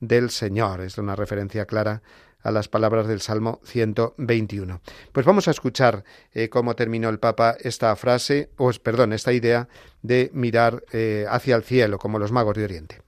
[0.00, 0.80] del Señor.
[0.80, 2.02] Es una referencia clara
[2.42, 4.80] a las palabras del Salmo 121.
[5.10, 9.68] Pues vamos a escuchar eh, cómo terminó el Papa esta frase, o perdón, esta idea
[10.02, 13.07] de mirar eh, hacia el cielo, como los magos de Oriente.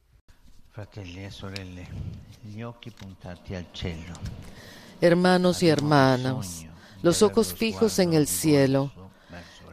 [5.00, 6.66] Hermanos y hermanas,
[7.02, 8.90] los ojos fijos en el cielo.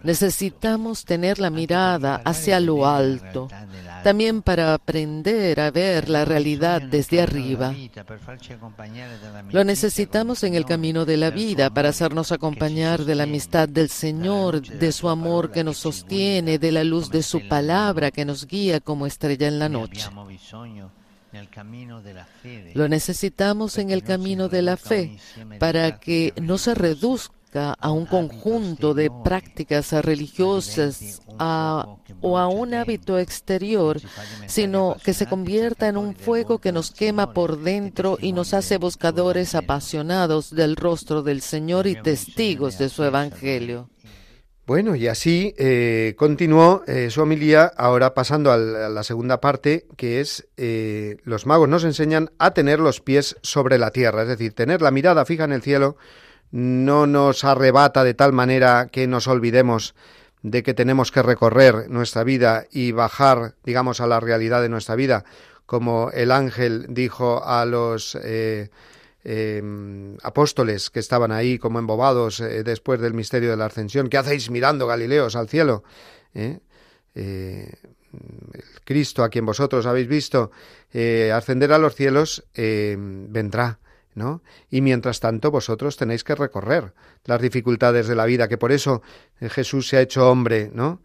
[0.04, 3.48] Necesitamos tener la mirada hacia lo alto,
[4.04, 7.74] también para aprender a ver la realidad desde arriba.
[9.52, 13.90] Lo necesitamos en el camino de la vida para hacernos acompañar de la amistad del
[13.90, 18.46] Señor, de su amor que nos sostiene, de la luz de su palabra que nos
[18.46, 20.10] guía como estrella en la noche.
[22.74, 25.18] Lo necesitamos en el camino de la fe
[25.60, 31.22] para que no se reduzca a un conjunto de prácticas religiosas
[32.22, 34.00] o a un hábito exterior,
[34.48, 38.78] sino que se convierta en un fuego que nos quema por dentro y nos hace
[38.78, 43.90] buscadores apasionados del rostro del Señor y testigos de su Evangelio.
[44.68, 50.20] Bueno, y así eh, continuó eh, su homilía, ahora pasando a la, segunda parte, que
[50.20, 54.52] es eh, los magos nos enseñan a tener los pies sobre la tierra, es decir,
[54.52, 55.96] tener la mirada fija en el cielo,
[56.52, 59.96] no nos arrebata de tal manera que nos olvidemos
[60.42, 64.96] de que tenemos que recorrer nuestra vida y bajar, digamos, a la realidad de nuestra
[64.96, 65.26] vida,
[65.66, 68.16] como el ángel dijo a los
[69.30, 74.08] Em, apóstoles que estaban ahí como embobados eh, después del misterio de la ascensión.
[74.08, 75.84] ¿Qué hacéis mirando, Galileos, al cielo?
[76.34, 76.60] ¿Eh?
[77.14, 77.70] Eh,
[78.54, 80.52] el Cristo a quien vosotros habéis visto
[81.34, 83.80] ascender a los cielos vendrá.
[84.70, 86.94] Y mientras tanto vosotros tenéis que recorrer
[87.26, 89.02] las dificultades de la vida, que por eso
[89.40, 91.02] Jesús se ha hecho hombre, ¿no?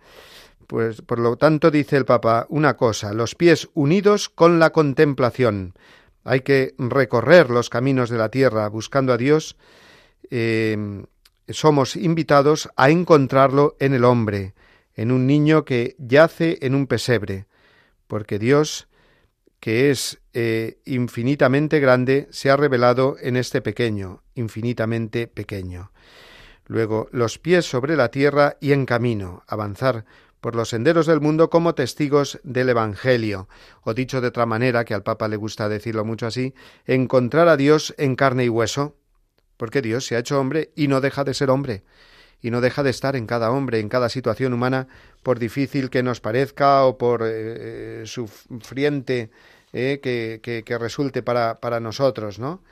[0.67, 5.75] Pues por lo tanto dice el Papa una cosa, los pies unidos con la contemplación,
[6.25, 9.57] hay que recorrer los caminos de la tierra buscando a Dios.
[10.31, 11.05] Eh,
[11.49, 14.55] somos invitados a encontrarlo en el hombre,
[14.95, 17.47] en un niño que yace en un pesebre,
[18.07, 18.89] porque Dios,
[19.63, 25.93] que es eh, infinitamente grande, se ha revelado en este pequeño, infinitamente pequeño.
[26.67, 30.05] Luego, los pies sobre la tierra y en camino, avanzar
[30.41, 33.49] por los senderos del mundo como testigos del Evangelio,
[33.85, 37.57] o dicho de otra manera, que al Papa le gusta decirlo mucho así, encontrar a
[37.57, 38.97] Dios en carne y hueso,
[39.59, 41.85] porque Dios se ha hecho hombre y no deja de ser hombre,
[42.43, 44.89] y no deja de estar en cada hombre, en cada situación humana,
[45.23, 49.31] por difícil que nos parezca o por eh, sufriente
[49.73, 52.63] eh, que, resulte para, para nosotros, ¿no?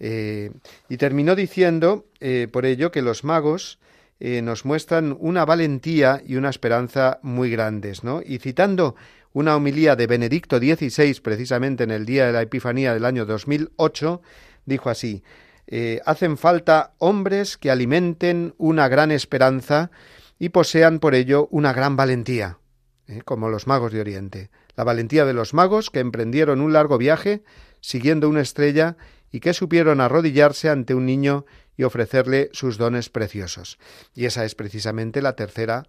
[0.00, 0.50] Eh,
[0.88, 2.06] y terminó diciendo,
[2.50, 3.78] por ello, que los magos
[4.24, 8.22] eh, nos muestran una valentía y una esperanza muy grandes, ¿no?
[8.24, 8.94] Y citando
[9.32, 14.22] una homilía de Benedicto XVI, precisamente en el día de la Epifanía del año 2008,
[14.64, 15.24] dijo así,
[15.66, 19.90] eh, hacen falta hombres que alimenten una gran esperanza
[20.38, 22.58] y posean por ello una gran valentía,
[23.06, 23.22] ¿eh?
[23.24, 24.50] como los magos de Oriente.
[24.74, 27.42] La valentía de los magos que emprendieron un largo viaje
[27.80, 28.96] siguiendo una estrella
[29.30, 31.44] y que supieron arrodillarse ante un niño
[31.76, 33.78] y ofrecerle sus dones preciosos.
[34.14, 35.86] Y esa es precisamente la tercera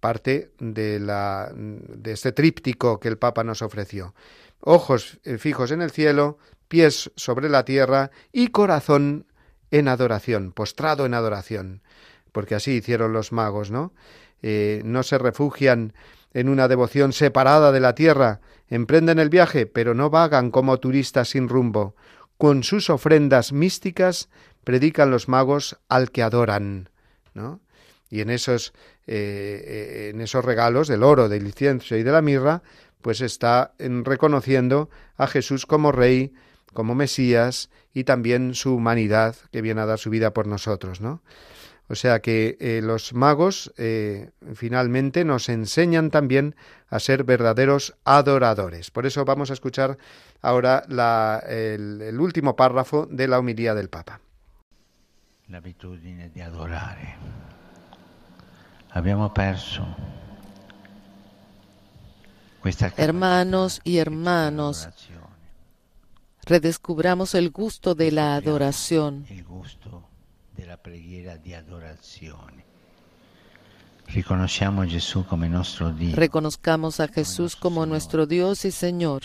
[0.00, 4.14] parte de, la, de este tríptico que el Papa nos ofreció.
[4.60, 6.38] Ojos eh, fijos en el cielo,
[6.72, 9.26] pies sobre la tierra y corazón
[9.70, 11.82] en adoración, postrado en adoración,
[12.32, 13.92] porque así hicieron los magos, ¿no?
[14.40, 15.92] Eh, no se refugian
[16.32, 21.28] en una devoción separada de la tierra, emprenden el viaje, pero no vagan como turistas
[21.28, 21.94] sin rumbo.
[22.38, 24.30] Con sus ofrendas místicas
[24.64, 26.88] predican los magos al que adoran,
[27.34, 27.60] ¿no?
[28.08, 28.72] Y en esos,
[29.06, 32.62] eh, eh, en esos regalos del oro, del incienso y de la mirra,
[33.02, 36.32] pues está reconociendo a Jesús como Rey,
[36.72, 41.22] como Mesías y también su humanidad que viene a dar su vida por nosotros, ¿no?
[41.88, 46.54] O sea que eh, los magos eh, finalmente nos enseñan también
[46.88, 48.90] a ser verdaderos adoradores.
[48.90, 49.98] Por eso vamos a escuchar
[50.40, 50.84] ahora
[51.46, 54.20] el, el, último párrafo de la homilía del Papa.
[55.48, 57.16] La abitudine di adorare.
[58.92, 59.84] Abbiamo perso
[62.96, 64.88] Hermanos y hermanos,
[66.44, 69.26] redescubramos el gusto de la adoración.
[76.14, 79.22] Reconozcamos a Jesús como nuestro Dios y Señor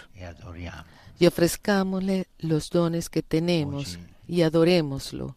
[1.20, 3.98] y ofrezcámosle los dones que tenemos
[4.28, 5.36] y adorémoslo.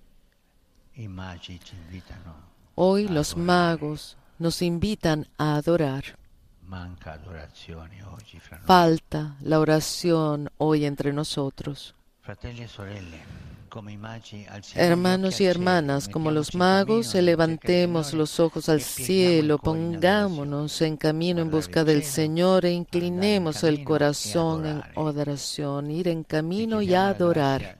[2.74, 6.19] Hoy los magos nos invitan a adorar.
[8.64, 11.94] Falta la oración hoy entre nosotros.
[14.74, 21.50] Hermanos y hermanas, como los magos, levantemos los ojos al cielo, pongámonos en camino en
[21.50, 27.79] busca del Señor e inclinemos el corazón en adoración, ir en camino y adorar.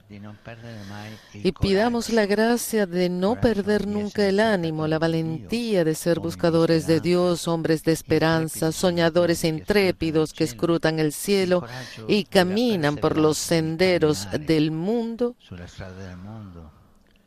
[1.35, 6.87] Y pidamos la gracia de no perder nunca el ánimo, la valentía de ser buscadores
[6.89, 11.65] de Dios, hombres de esperanza, soñadores intrépidos que escrutan el cielo
[12.09, 15.37] y caminan por los senderos del mundo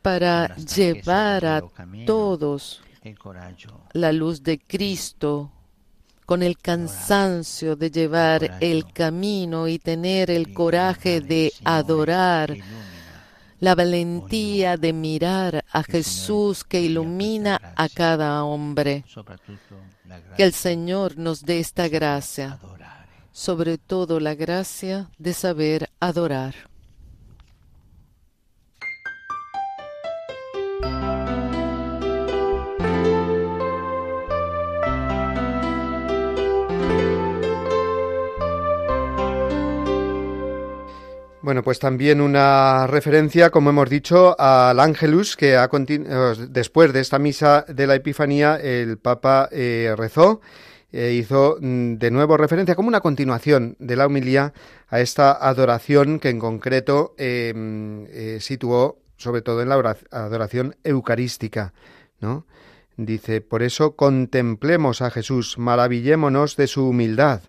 [0.02, 1.62] para llevar a
[2.04, 2.82] todos
[3.94, 5.53] la luz de Cristo
[6.26, 12.56] con el cansancio de llevar el camino y tener el coraje de adorar,
[13.60, 19.04] la valentía de mirar a Jesús que ilumina a cada hombre.
[20.36, 22.58] Que el Señor nos dé esta gracia,
[23.32, 26.73] sobre todo la gracia de saber adorar.
[41.44, 45.68] Bueno, pues también una referencia, como hemos dicho, al Ángelus, que ha
[46.48, 50.40] después de esta misa de la Epifanía, el Papa eh, rezó
[50.90, 54.54] e hizo mm, de nuevo referencia como una continuación de la humilía
[54.88, 61.74] a esta adoración que en concreto em, eh, situó sobre todo en la adoración eucarística,
[62.22, 62.46] ¿no?
[62.96, 67.42] Dice, por eso contemplemos a Jesús, maravillémonos de su humildad.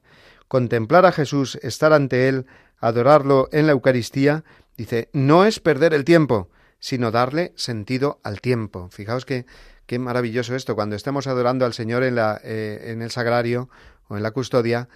[0.48, 2.46] Contemplar a Jesús, estar ante Él,
[2.80, 4.44] adorarlo en la Eucaristía,
[4.78, 8.90] dice, no es perder el tiempo, sino darle sentido al tiempo.
[8.92, 9.46] Fijaos que
[9.86, 13.70] qué maravilloso esto, cuando estemos adorando al Señor en, la, eh, en el sagrario
[14.08, 14.90] o en la custodia,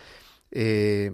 [0.52, 1.12] eh,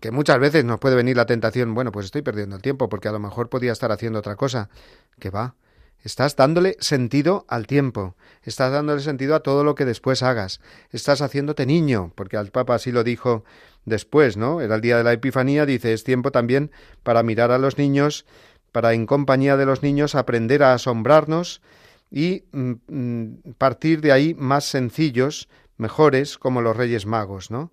[0.00, 3.08] que muchas veces nos puede venir la tentación, bueno, pues estoy perdiendo el tiempo porque
[3.08, 4.70] a lo mejor podía estar haciendo otra cosa,
[5.18, 5.54] que va.
[6.02, 11.20] Estás dándole sentido al tiempo, estás dándole sentido a todo lo que después hagas, estás
[11.20, 13.44] haciéndote niño, porque al Papa así lo dijo
[13.86, 14.60] después, ¿no?
[14.60, 16.70] Era el día de la Epifanía, dice, es tiempo también
[17.02, 18.24] para mirar a los niños,
[18.72, 21.62] para en compañía de los niños aprender a asombrarnos
[22.10, 27.72] y mm, mm, partir de ahí más sencillos, mejores, como los Reyes Magos, ¿no?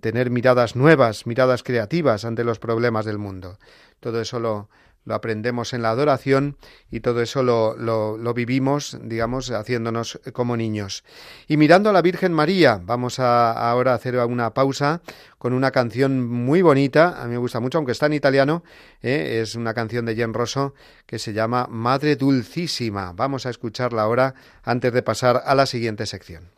[0.00, 3.58] Tener miradas nuevas, miradas creativas ante los problemas del mundo.
[4.00, 4.68] Todo eso lo,
[5.06, 6.56] lo aprendemos en la adoración
[6.90, 11.04] y todo eso lo, lo, vivimos, digamos, haciéndonos como niños.
[11.48, 15.00] Y mirando a la Virgen María, vamos a, ahora a hacer una pausa
[15.38, 18.64] con una canción muy bonita, a mí me gusta mucho, aunque está en italiano,
[19.00, 19.40] ¿eh?
[19.42, 20.74] es una canción de Jen Rosso
[21.06, 23.12] que se llama Madre Dulcísima.
[23.14, 24.34] Vamos a escucharla ahora
[24.64, 26.55] antes de pasar a la siguiente sección.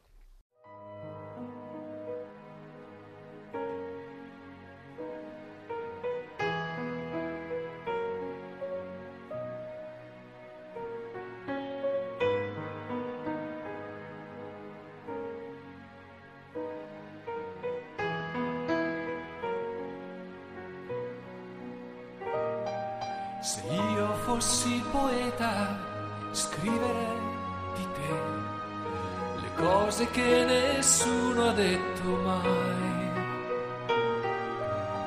[31.69, 32.87] detto mai.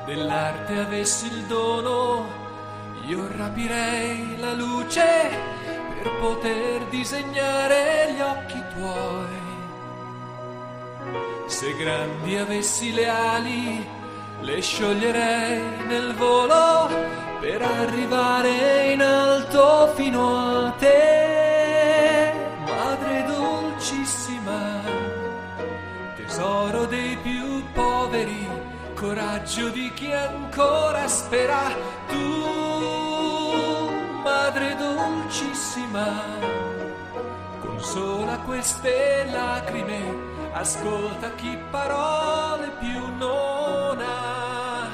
[0.06, 2.26] Dell'arte avessi il dono,
[3.06, 5.30] io rapirei la luce
[5.94, 9.40] per poter disegnare gli occhi tuoi.
[11.46, 13.86] Se grandi avessi le ali,
[14.40, 16.88] le scioglierei nel volo
[17.40, 21.21] per arrivare in alto fino a te.
[26.42, 28.48] Tesoro dei più poveri,
[28.94, 31.70] coraggio di chi ancora spera,
[32.08, 33.90] tu,
[34.24, 36.06] madre dolcissima
[37.60, 40.00] consola queste lacrime,
[40.52, 44.88] ascolta chi parole più non ha.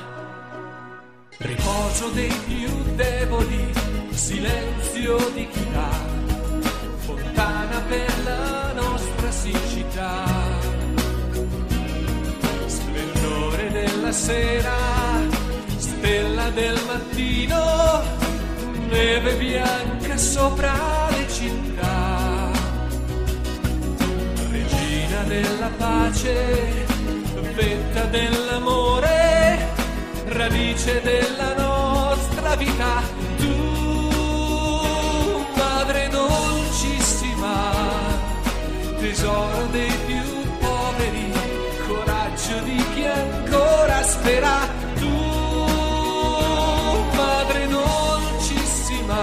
[1.39, 3.73] Riposo dei più deboli,
[4.11, 5.89] silenzio di chi dà,
[7.07, 8.38] fontana per la
[14.19, 14.77] sera,
[15.77, 18.03] stella del mattino,
[18.91, 20.75] neve bianca sopra
[21.11, 22.51] le città.
[24.51, 26.85] Regina della pace,
[27.55, 29.69] vetta dell'amore,
[30.27, 33.03] radice della nostra vita.
[33.39, 33.57] Tu,
[35.57, 37.71] Madre dolcissima,
[38.99, 40.18] tesoro dei più
[44.29, 44.69] spera.
[45.01, 45.17] Tu,
[47.17, 49.23] Madre dolcissima,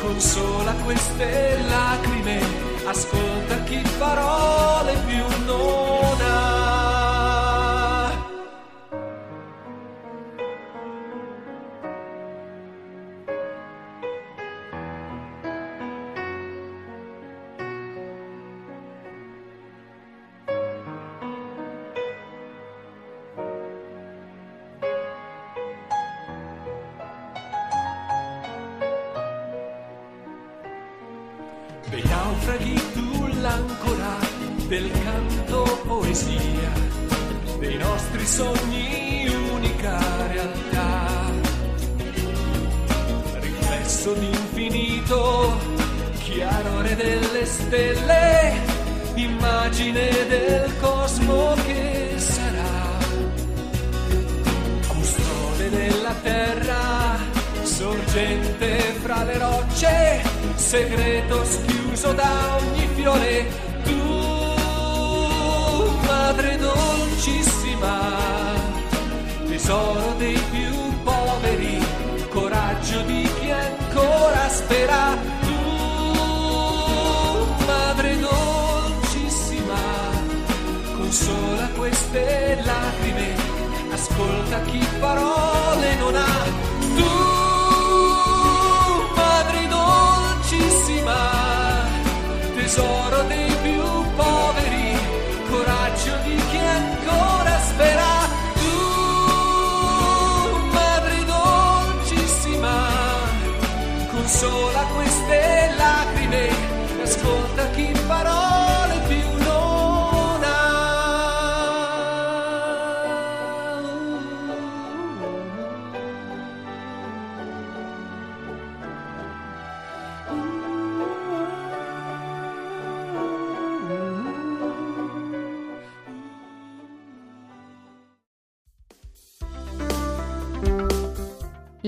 [0.00, 2.40] consola queste lacrime,
[2.86, 5.37] ascolta chi parole più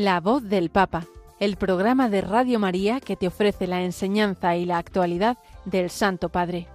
[0.02, 1.04] La voz del Papa,
[1.40, 5.36] el programa de Radio María que te ofrece la enseñanza y la actualidad
[5.66, 6.68] del Santo Padre.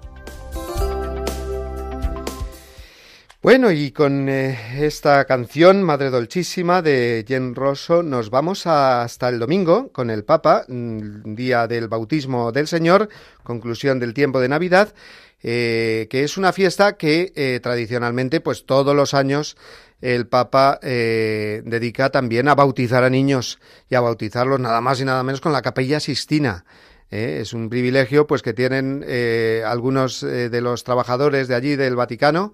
[3.42, 9.40] Bueno, y con eh, esta canción, Madre Dolchísima, de Jen Rosso, nos vamos hasta el
[9.40, 13.10] domingo con el Papa, mm, día del bautismo del Señor,
[13.42, 14.94] conclusión del tiempo de Navidad,
[15.42, 19.58] eh, que es una fiesta que eh, tradicionalmente, pues todos los años,
[20.02, 25.06] el Papa eh, dedica también a bautizar a niños y a bautizarlos nada más y
[25.06, 26.66] nada menos con la Capella Sistina.
[27.12, 27.40] ¿eh?
[27.42, 32.54] Es un privilegio, pues, que tienen eh, algunos de los trabajadores de allí del Vaticano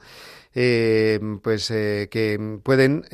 [0.53, 3.05] pues que pueden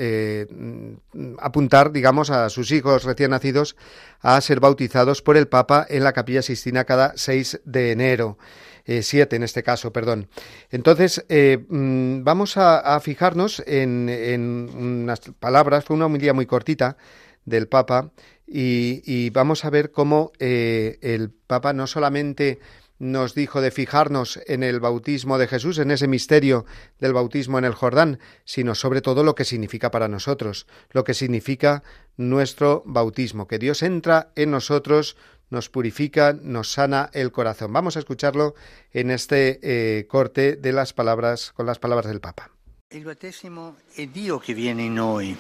[1.38, 3.76] apuntar, digamos, a sus hijos recién nacidos
[4.22, 8.40] a ser bautizados por el Papa en la Capilla Sistina cada 6 de enero.
[8.88, 10.30] Eh, 7 en este caso, perdón.
[10.72, 16.98] Entonces, eh, mm, vamos a, fijarnos en, en unas palabras, fue una homilía muy cortita
[17.44, 18.12] del Papa,
[18.48, 22.60] y, y vamos a ver cómo eh, el Papa no solamente
[23.00, 26.66] nos dijo de fijarnos en el bautismo de Jesús, en ese misterio
[27.00, 31.14] del bautismo en el Jordán, sino sobre todo lo que significa para nosotros, lo que
[31.14, 31.84] significa
[32.16, 35.16] nuestro bautismo, que Dios entra en nosotros,
[35.50, 37.72] nos purifica, nos sana el corazón.
[37.74, 38.56] Vamos a escucharlo
[38.92, 42.52] en este eh, corte de las palabras con las palabras del Papa.
[42.90, 45.36] Il battesimo è Dio che viene noi,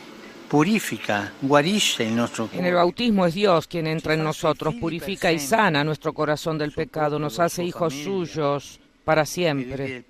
[0.49, 5.39] purifica, guarisce il nostro En el bautismo es Dios quien entra en nosotros, purifica y
[5.39, 10.03] sana nuestro corazón del pecado, nos hace hijos suyos para siempre,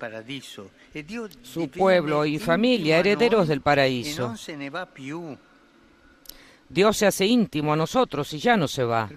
[1.42, 4.34] su pueblo y familia, herederos del paraíso.
[6.68, 9.08] Dios se hace íntimo a nosotros y ya no se va.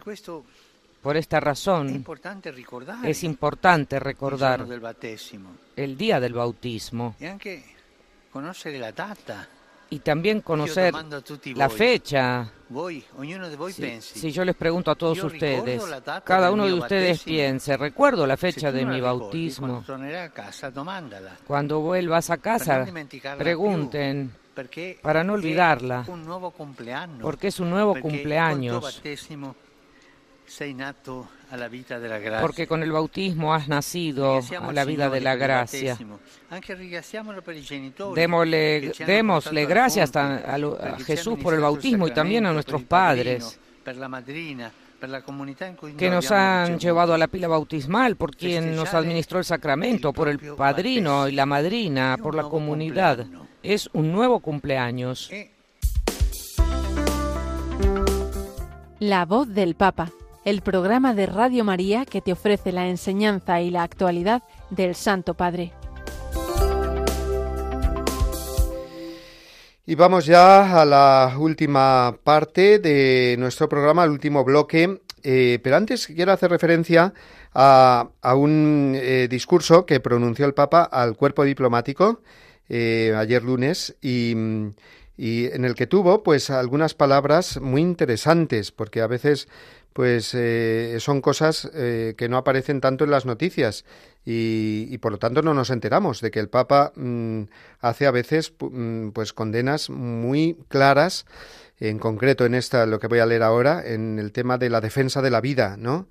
[1.02, 2.06] Por esta razón
[3.04, 4.66] es importante recordar
[5.76, 7.16] el día del bautismo.
[9.90, 10.94] Y también conocer
[11.56, 12.50] la fecha.
[14.00, 15.84] Si, yo les pregunto a todos ustedes,
[16.24, 19.84] cada uno de ustedes piense, recuerdo la fecha de mi bautismo.
[21.46, 22.86] Cuando vuelvas a casa,
[23.38, 24.32] pregunten
[25.02, 26.06] para no olvidarla,
[27.22, 29.02] porque es un nuevo cumpleaños
[32.42, 35.98] porque con el bautismo has nacido a la vida de la gracia.
[38.16, 43.60] Démosle, démosle gracias a, Jesús por el bautismo y también a nuestros padres.
[45.98, 50.30] que nos han llevado a la pila bautismal, por quien nos administró el sacramento, por
[50.30, 53.26] el padrino y la madrina, por la comunidad.
[53.64, 55.30] Es un nuevo cumpleaños.
[59.00, 60.12] La voz del Papa
[60.44, 65.34] el programa de Radio María que te ofrece la enseñanza y la actualidad del Santo
[65.36, 65.74] Padre.
[69.86, 75.02] Y vamos ya a la última parte de nuestro programa, el último bloque.
[75.24, 77.14] Eh, pero antes quiero hacer referencia
[77.54, 82.22] a, un eh, discurso que pronunció el Papa al cuerpo diplomático
[82.70, 84.34] eh, ayer lunes y,
[85.18, 89.48] y en el que tuvo pues algunas palabras muy interesantes porque a veces
[89.94, 93.84] pues eh, son cosas eh, que no aparecen tanto en las noticias
[94.24, 97.44] y, por lo tanto no nos enteramos de que el Papa mm,
[97.80, 101.26] hace a veces mm, pues condenas muy claras
[101.80, 104.80] en concreto en esta lo que voy a leer ahora en el tema de la
[104.80, 106.08] defensa de la vida no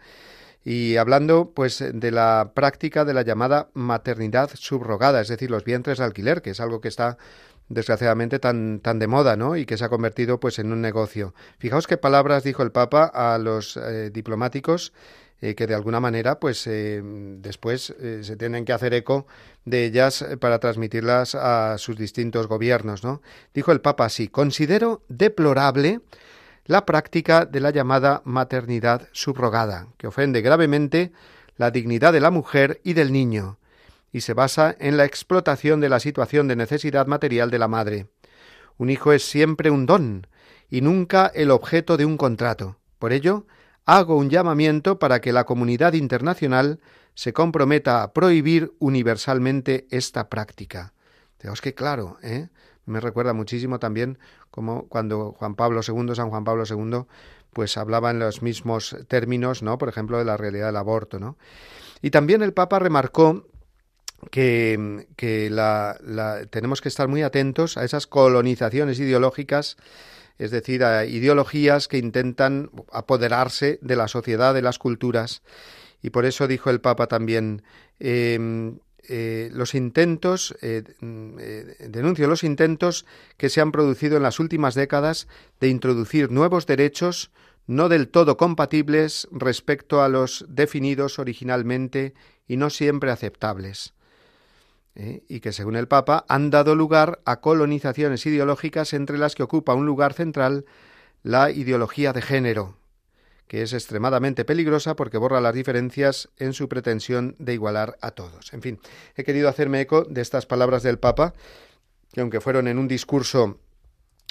[0.62, 5.99] y hablando pues de la práctica de la llamada maternidad subrogada es decir los vientres
[5.99, 7.16] de alquiler que es algo que está
[7.71, 9.57] desgraciadamente tan, tan de moda, ¿no?
[9.57, 11.35] Y que se ha convertido pues en un negocio.
[11.59, 14.93] Fijaos qué palabras dijo el Papa a los eh, diplomáticos
[15.41, 19.27] eh, que de alguna manera pues eh, después se tienen que hacer eco
[19.64, 23.23] de ellas para transmitirlas a sus distintos gobiernos, ¿no?
[23.55, 26.01] Dijo el Papa así, considero deplorable
[26.66, 31.12] la práctica de la llamada maternidad subrogada, que ofende gravemente
[31.57, 33.59] la dignidad de la mujer y del niño,
[34.12, 38.06] y se basa en la explotación de la situación de necesidad material de la madre.
[38.76, 40.26] Un hijo es siempre un don
[40.68, 42.78] y nunca el objeto de un contrato.
[42.98, 43.46] Por ello,
[43.84, 46.80] hago un llamamiento para que la comunidad internacional
[47.14, 50.92] se comprometa a prohibir universalmente esta práctica.
[51.38, 52.48] Tenemos que claro, ¿eh?
[52.86, 54.18] me recuerda muchísimo también
[54.50, 57.04] como cuando Juan Pablo II, San Juan Pablo II,
[57.52, 59.78] pues hablaba en los mismos términos, ¿no?
[59.78, 61.36] Por ejemplo, de la realidad del aborto, ¿no?
[62.02, 63.46] Y también el Papa remarcó
[64.31, 65.07] que,
[66.51, 69.77] tenemos que estar muy atentos a esas colonizaciones ideológicas,
[70.39, 75.43] es decir, a ideologías que intentan apoderarse de la sociedad, de las culturas.
[76.03, 77.62] Y por eso dijo el Papa también,
[77.99, 83.07] em, eh, los intentos, eh, eh, denuncio los intentos
[83.37, 85.27] que se han producido en las últimas décadas
[85.59, 87.31] de introducir nuevos derechos
[87.66, 92.14] no del todo compatibles respecto a los definidos originalmente
[92.49, 93.95] y no siempre aceptables.
[94.95, 95.22] ¿Eh?
[95.28, 99.74] y que, según el Papa, han dado lugar a colonizaciones ideológicas entre las que ocupa
[99.74, 100.64] un lugar central
[101.22, 102.76] la ideología de género,
[103.47, 108.53] que es extremadamente peligrosa porque borra las diferencias en su pretensión de igualar a todos.
[108.53, 108.80] En fin,
[109.16, 111.34] he querido hacerme eco de estas palabras del Papa,
[112.12, 113.59] que aunque fueron en un discurso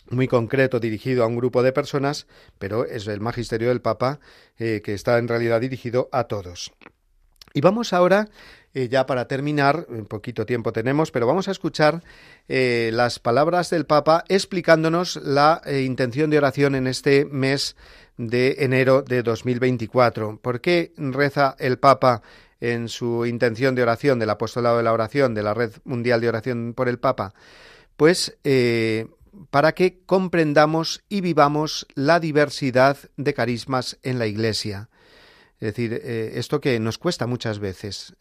[0.10, 4.20] muy concreto dirigido a un grupo de personas, pero es el magisterio del Papa
[4.58, 6.72] eh, que está en realidad dirigido a todos.
[7.54, 8.30] Y vamos ahora
[8.76, 12.04] eh, ya para terminar, un poquito tiempo tenemos, pero vamos a escuchar
[12.48, 17.76] eh, las palabras del Papa explicándonos la eh, intención de oración en este mes
[18.18, 20.38] de enero de 2024.
[20.40, 22.22] ¿Por qué reza el Papa
[22.62, 26.30] en su intención de oración del apostolado de la oración de la Red Mundial de
[26.30, 27.34] Oración por el Papa?
[27.98, 28.38] Pues
[29.50, 34.90] para que comprendamos y vivamos la diversidad de carismas en la Iglesia.
[35.60, 38.14] Es decir, esto que nos cuesta muchas veces.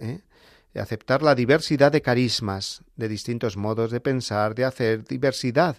[0.74, 5.76] Aceptar la diversidad de carismas, de distintos modos de pensar, de hacer, diversidad,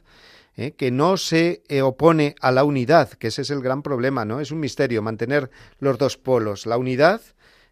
[0.58, 0.72] ¿eh?
[0.72, 4.40] que no se eh, opone a la unidad, que ese es el gran problema, ¿no?
[4.40, 7.22] Es un misterio mantener los dos polos, la unidad,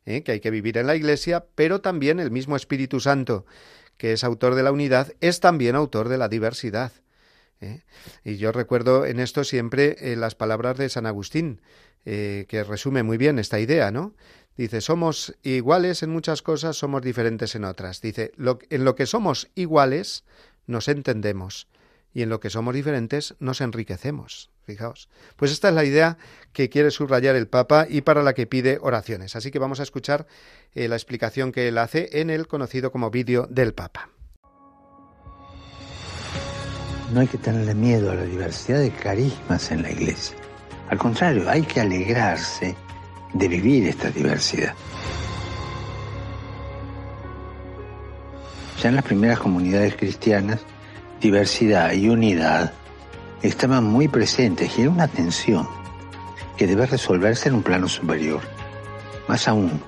[0.05, 0.23] ¿eh?
[0.23, 3.45] que hay que vivir en la Iglesia, pero también el mismo Espíritu Santo,
[3.97, 6.91] que es autor de la unidad, es también autor de la diversidad.
[8.23, 11.59] Y yo recuerdo en esto siempre las palabras de San Agustín,
[12.03, 14.13] que resume muy bien esta idea, ¿no?
[14.57, 18.01] Dice, somos iguales en muchas cosas, somos diferentes en otras.
[18.01, 20.23] Dice, en lo que somos iguales
[20.65, 21.67] nos entendemos
[22.11, 24.49] y en lo que somos diferentes nos enriquecemos.
[24.65, 25.07] Fijaos.
[25.37, 26.17] Pues esta es la idea
[26.51, 29.37] que quiere subrayar el Papa y para la que pide oraciones.
[29.37, 30.27] Así que vamos a escuchar
[30.73, 34.09] eh, la explicación que él hace en el conocido como vídeo del Papa.
[37.13, 40.35] No hay que tenerle miedo a la diversidad de carismas en la Iglesia.
[40.89, 42.75] Al contrario, hay que alegrarse
[43.33, 44.73] de vivir esta diversidad.
[48.81, 50.59] Ya en las primeras comunidades cristianas,
[51.19, 52.73] diversidad y unidad
[53.41, 55.67] estaban muy presentes y era una tensión
[56.57, 58.41] que debe resolverse en un plano superior.
[59.27, 59.81] Más aún,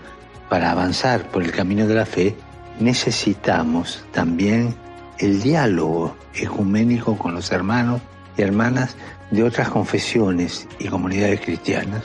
[0.49, 2.35] para avanzar por el camino de la fe,
[2.79, 4.75] necesitamos también
[5.17, 8.01] el diálogo ecuménico con los hermanos
[8.37, 8.95] y hermanas
[9.31, 12.03] de otras confesiones y comunidades cristianas.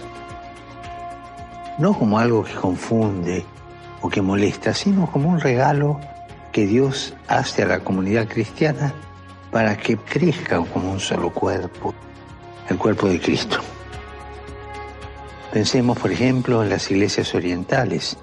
[1.79, 3.45] No como algo que confunde
[4.01, 5.99] o que molesta, sino como un regalo
[6.53, 8.95] que Dios hace a la comunidad cristiana
[9.51, 11.95] para que crezca como un solo cuerpo,
[12.69, 13.59] el cuerpo de Cristo.
[15.53, 18.17] Pensemos, por ejemplo, en las iglesias orientales.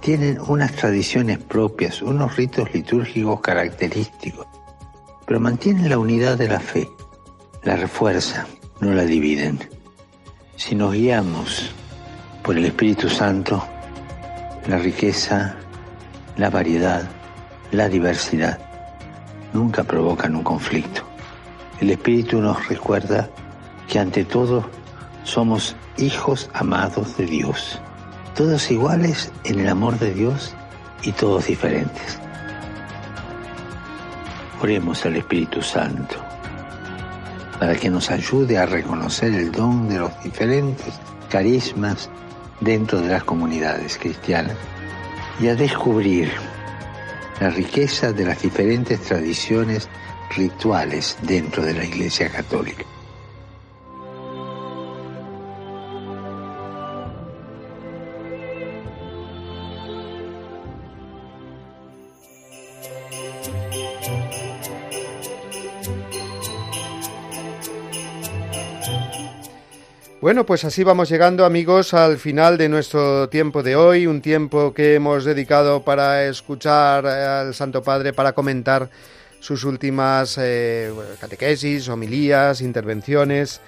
[0.00, 4.46] Tienen unas tradiciones propias, unos ritos litúrgicos característicos,
[5.26, 6.88] pero mantienen la unidad de la fe,
[7.62, 8.46] la refuerzan,
[8.80, 9.58] no la dividen.
[10.56, 11.74] Si nos guiamos
[12.42, 13.62] por el Espíritu Santo,
[14.66, 15.56] la riqueza,
[16.36, 17.08] la variedad,
[17.72, 18.58] la diversidad
[19.52, 21.02] nunca provocan un conflicto.
[21.80, 23.28] El Espíritu nos recuerda
[23.88, 24.68] que ante todo
[25.24, 27.80] somos hijos amados de Dios,
[28.34, 30.54] todos iguales en el amor de Dios
[31.02, 32.18] y todos diferentes.
[34.62, 36.16] Oremos al Espíritu Santo
[37.58, 42.10] para que nos ayude a reconocer el don de los diferentes carismas
[42.60, 44.56] dentro de las comunidades cristianas
[45.40, 46.30] y a descubrir
[47.40, 49.88] la riqueza de las diferentes tradiciones
[50.36, 52.84] rituales dentro de la Iglesia Católica.
[70.30, 74.72] Bueno, pues así vamos llegando amigos al final de nuestro tiempo de hoy, un tiempo
[74.72, 78.90] que hemos dedicado para escuchar al Santo Padre, para comentar
[79.40, 83.60] sus últimas eh, catequesis, homilías, intervenciones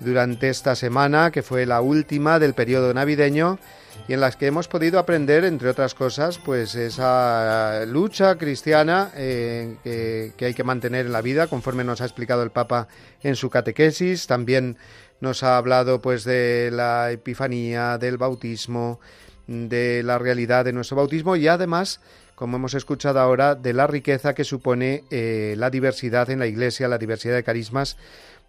[0.00, 3.60] durante esta semana, que fue la última del periodo navideño
[4.08, 10.32] y en las que hemos podido aprender, entre otras cosas, pues esa lucha cristiana eh,
[10.36, 12.88] que hay que mantener en la vida, conforme nos ha explicado el Papa
[13.22, 14.78] en su catequesis, también
[15.20, 19.00] nos ha hablado pues de la epifanía, del bautismo,
[19.48, 22.00] de la realidad de nuestro bautismo y además,
[22.34, 26.86] como hemos escuchado ahora, de la riqueza que supone eh, la diversidad en la Iglesia,
[26.86, 27.96] la diversidad de carismas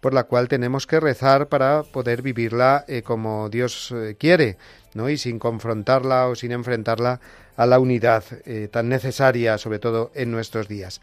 [0.00, 4.56] por la cual tenemos que rezar para poder vivirla eh, como Dios eh, quiere,
[4.94, 5.10] ¿no?
[5.10, 7.20] Y sin confrontarla o sin enfrentarla
[7.56, 8.24] a la unidad
[8.70, 11.02] tan necesaria, sobre todo en nuestros días.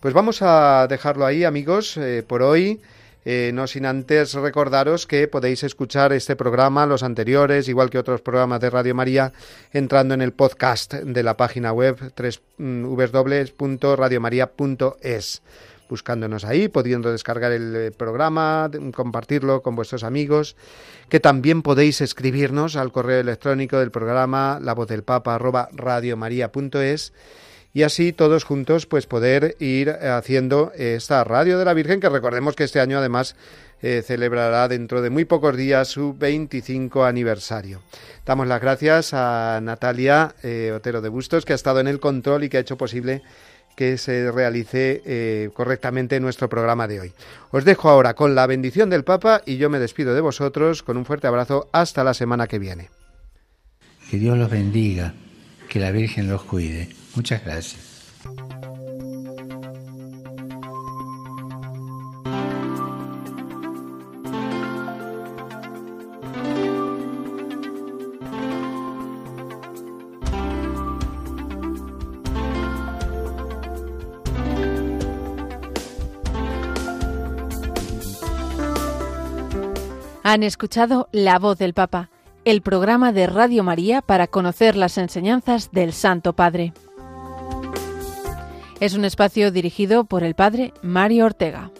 [0.00, 2.82] Pues vamos a dejarlo ahí, amigos, por hoy.
[3.28, 8.20] Eh, no sin antes recordaros que podéis escuchar este programa, los anteriores, igual que otros
[8.20, 9.32] programas de Radio María,
[9.72, 11.98] entrando en el podcast de la página web
[12.56, 15.42] www.radiomaria.es
[15.88, 20.54] buscándonos ahí, pudiendo descargar el eh, programa, compartirlo con vuestros amigos,
[21.08, 27.12] que también podéis escribirnos al correo electrónico del programa la voz del papa arroba radiomaria.es
[27.76, 32.56] y así todos juntos pues poder ir haciendo esta radio de la Virgen que recordemos
[32.56, 33.36] que este año además
[33.82, 37.82] eh, celebrará dentro de muy pocos días su 25 aniversario.
[38.24, 42.44] Damos las gracias a Natalia eh, Otero de Bustos que ha estado en el control
[42.44, 43.20] y que ha hecho posible
[43.76, 47.12] que se realice eh, correctamente nuestro programa de hoy.
[47.50, 50.96] Os dejo ahora con la bendición del Papa y yo me despido de vosotros con
[50.96, 52.88] un fuerte abrazo hasta la semana que viene.
[54.10, 55.12] Que Dios los bendiga,
[55.68, 56.95] que la Virgen los cuide.
[57.16, 57.96] Muchas gracias.
[80.22, 82.10] Han escuchado La voz del Papa,
[82.44, 86.74] el programa de Radio María para conocer las enseñanzas del Santo Padre.
[88.78, 91.70] Es un espacio dirigido por el padre Mario Ortega.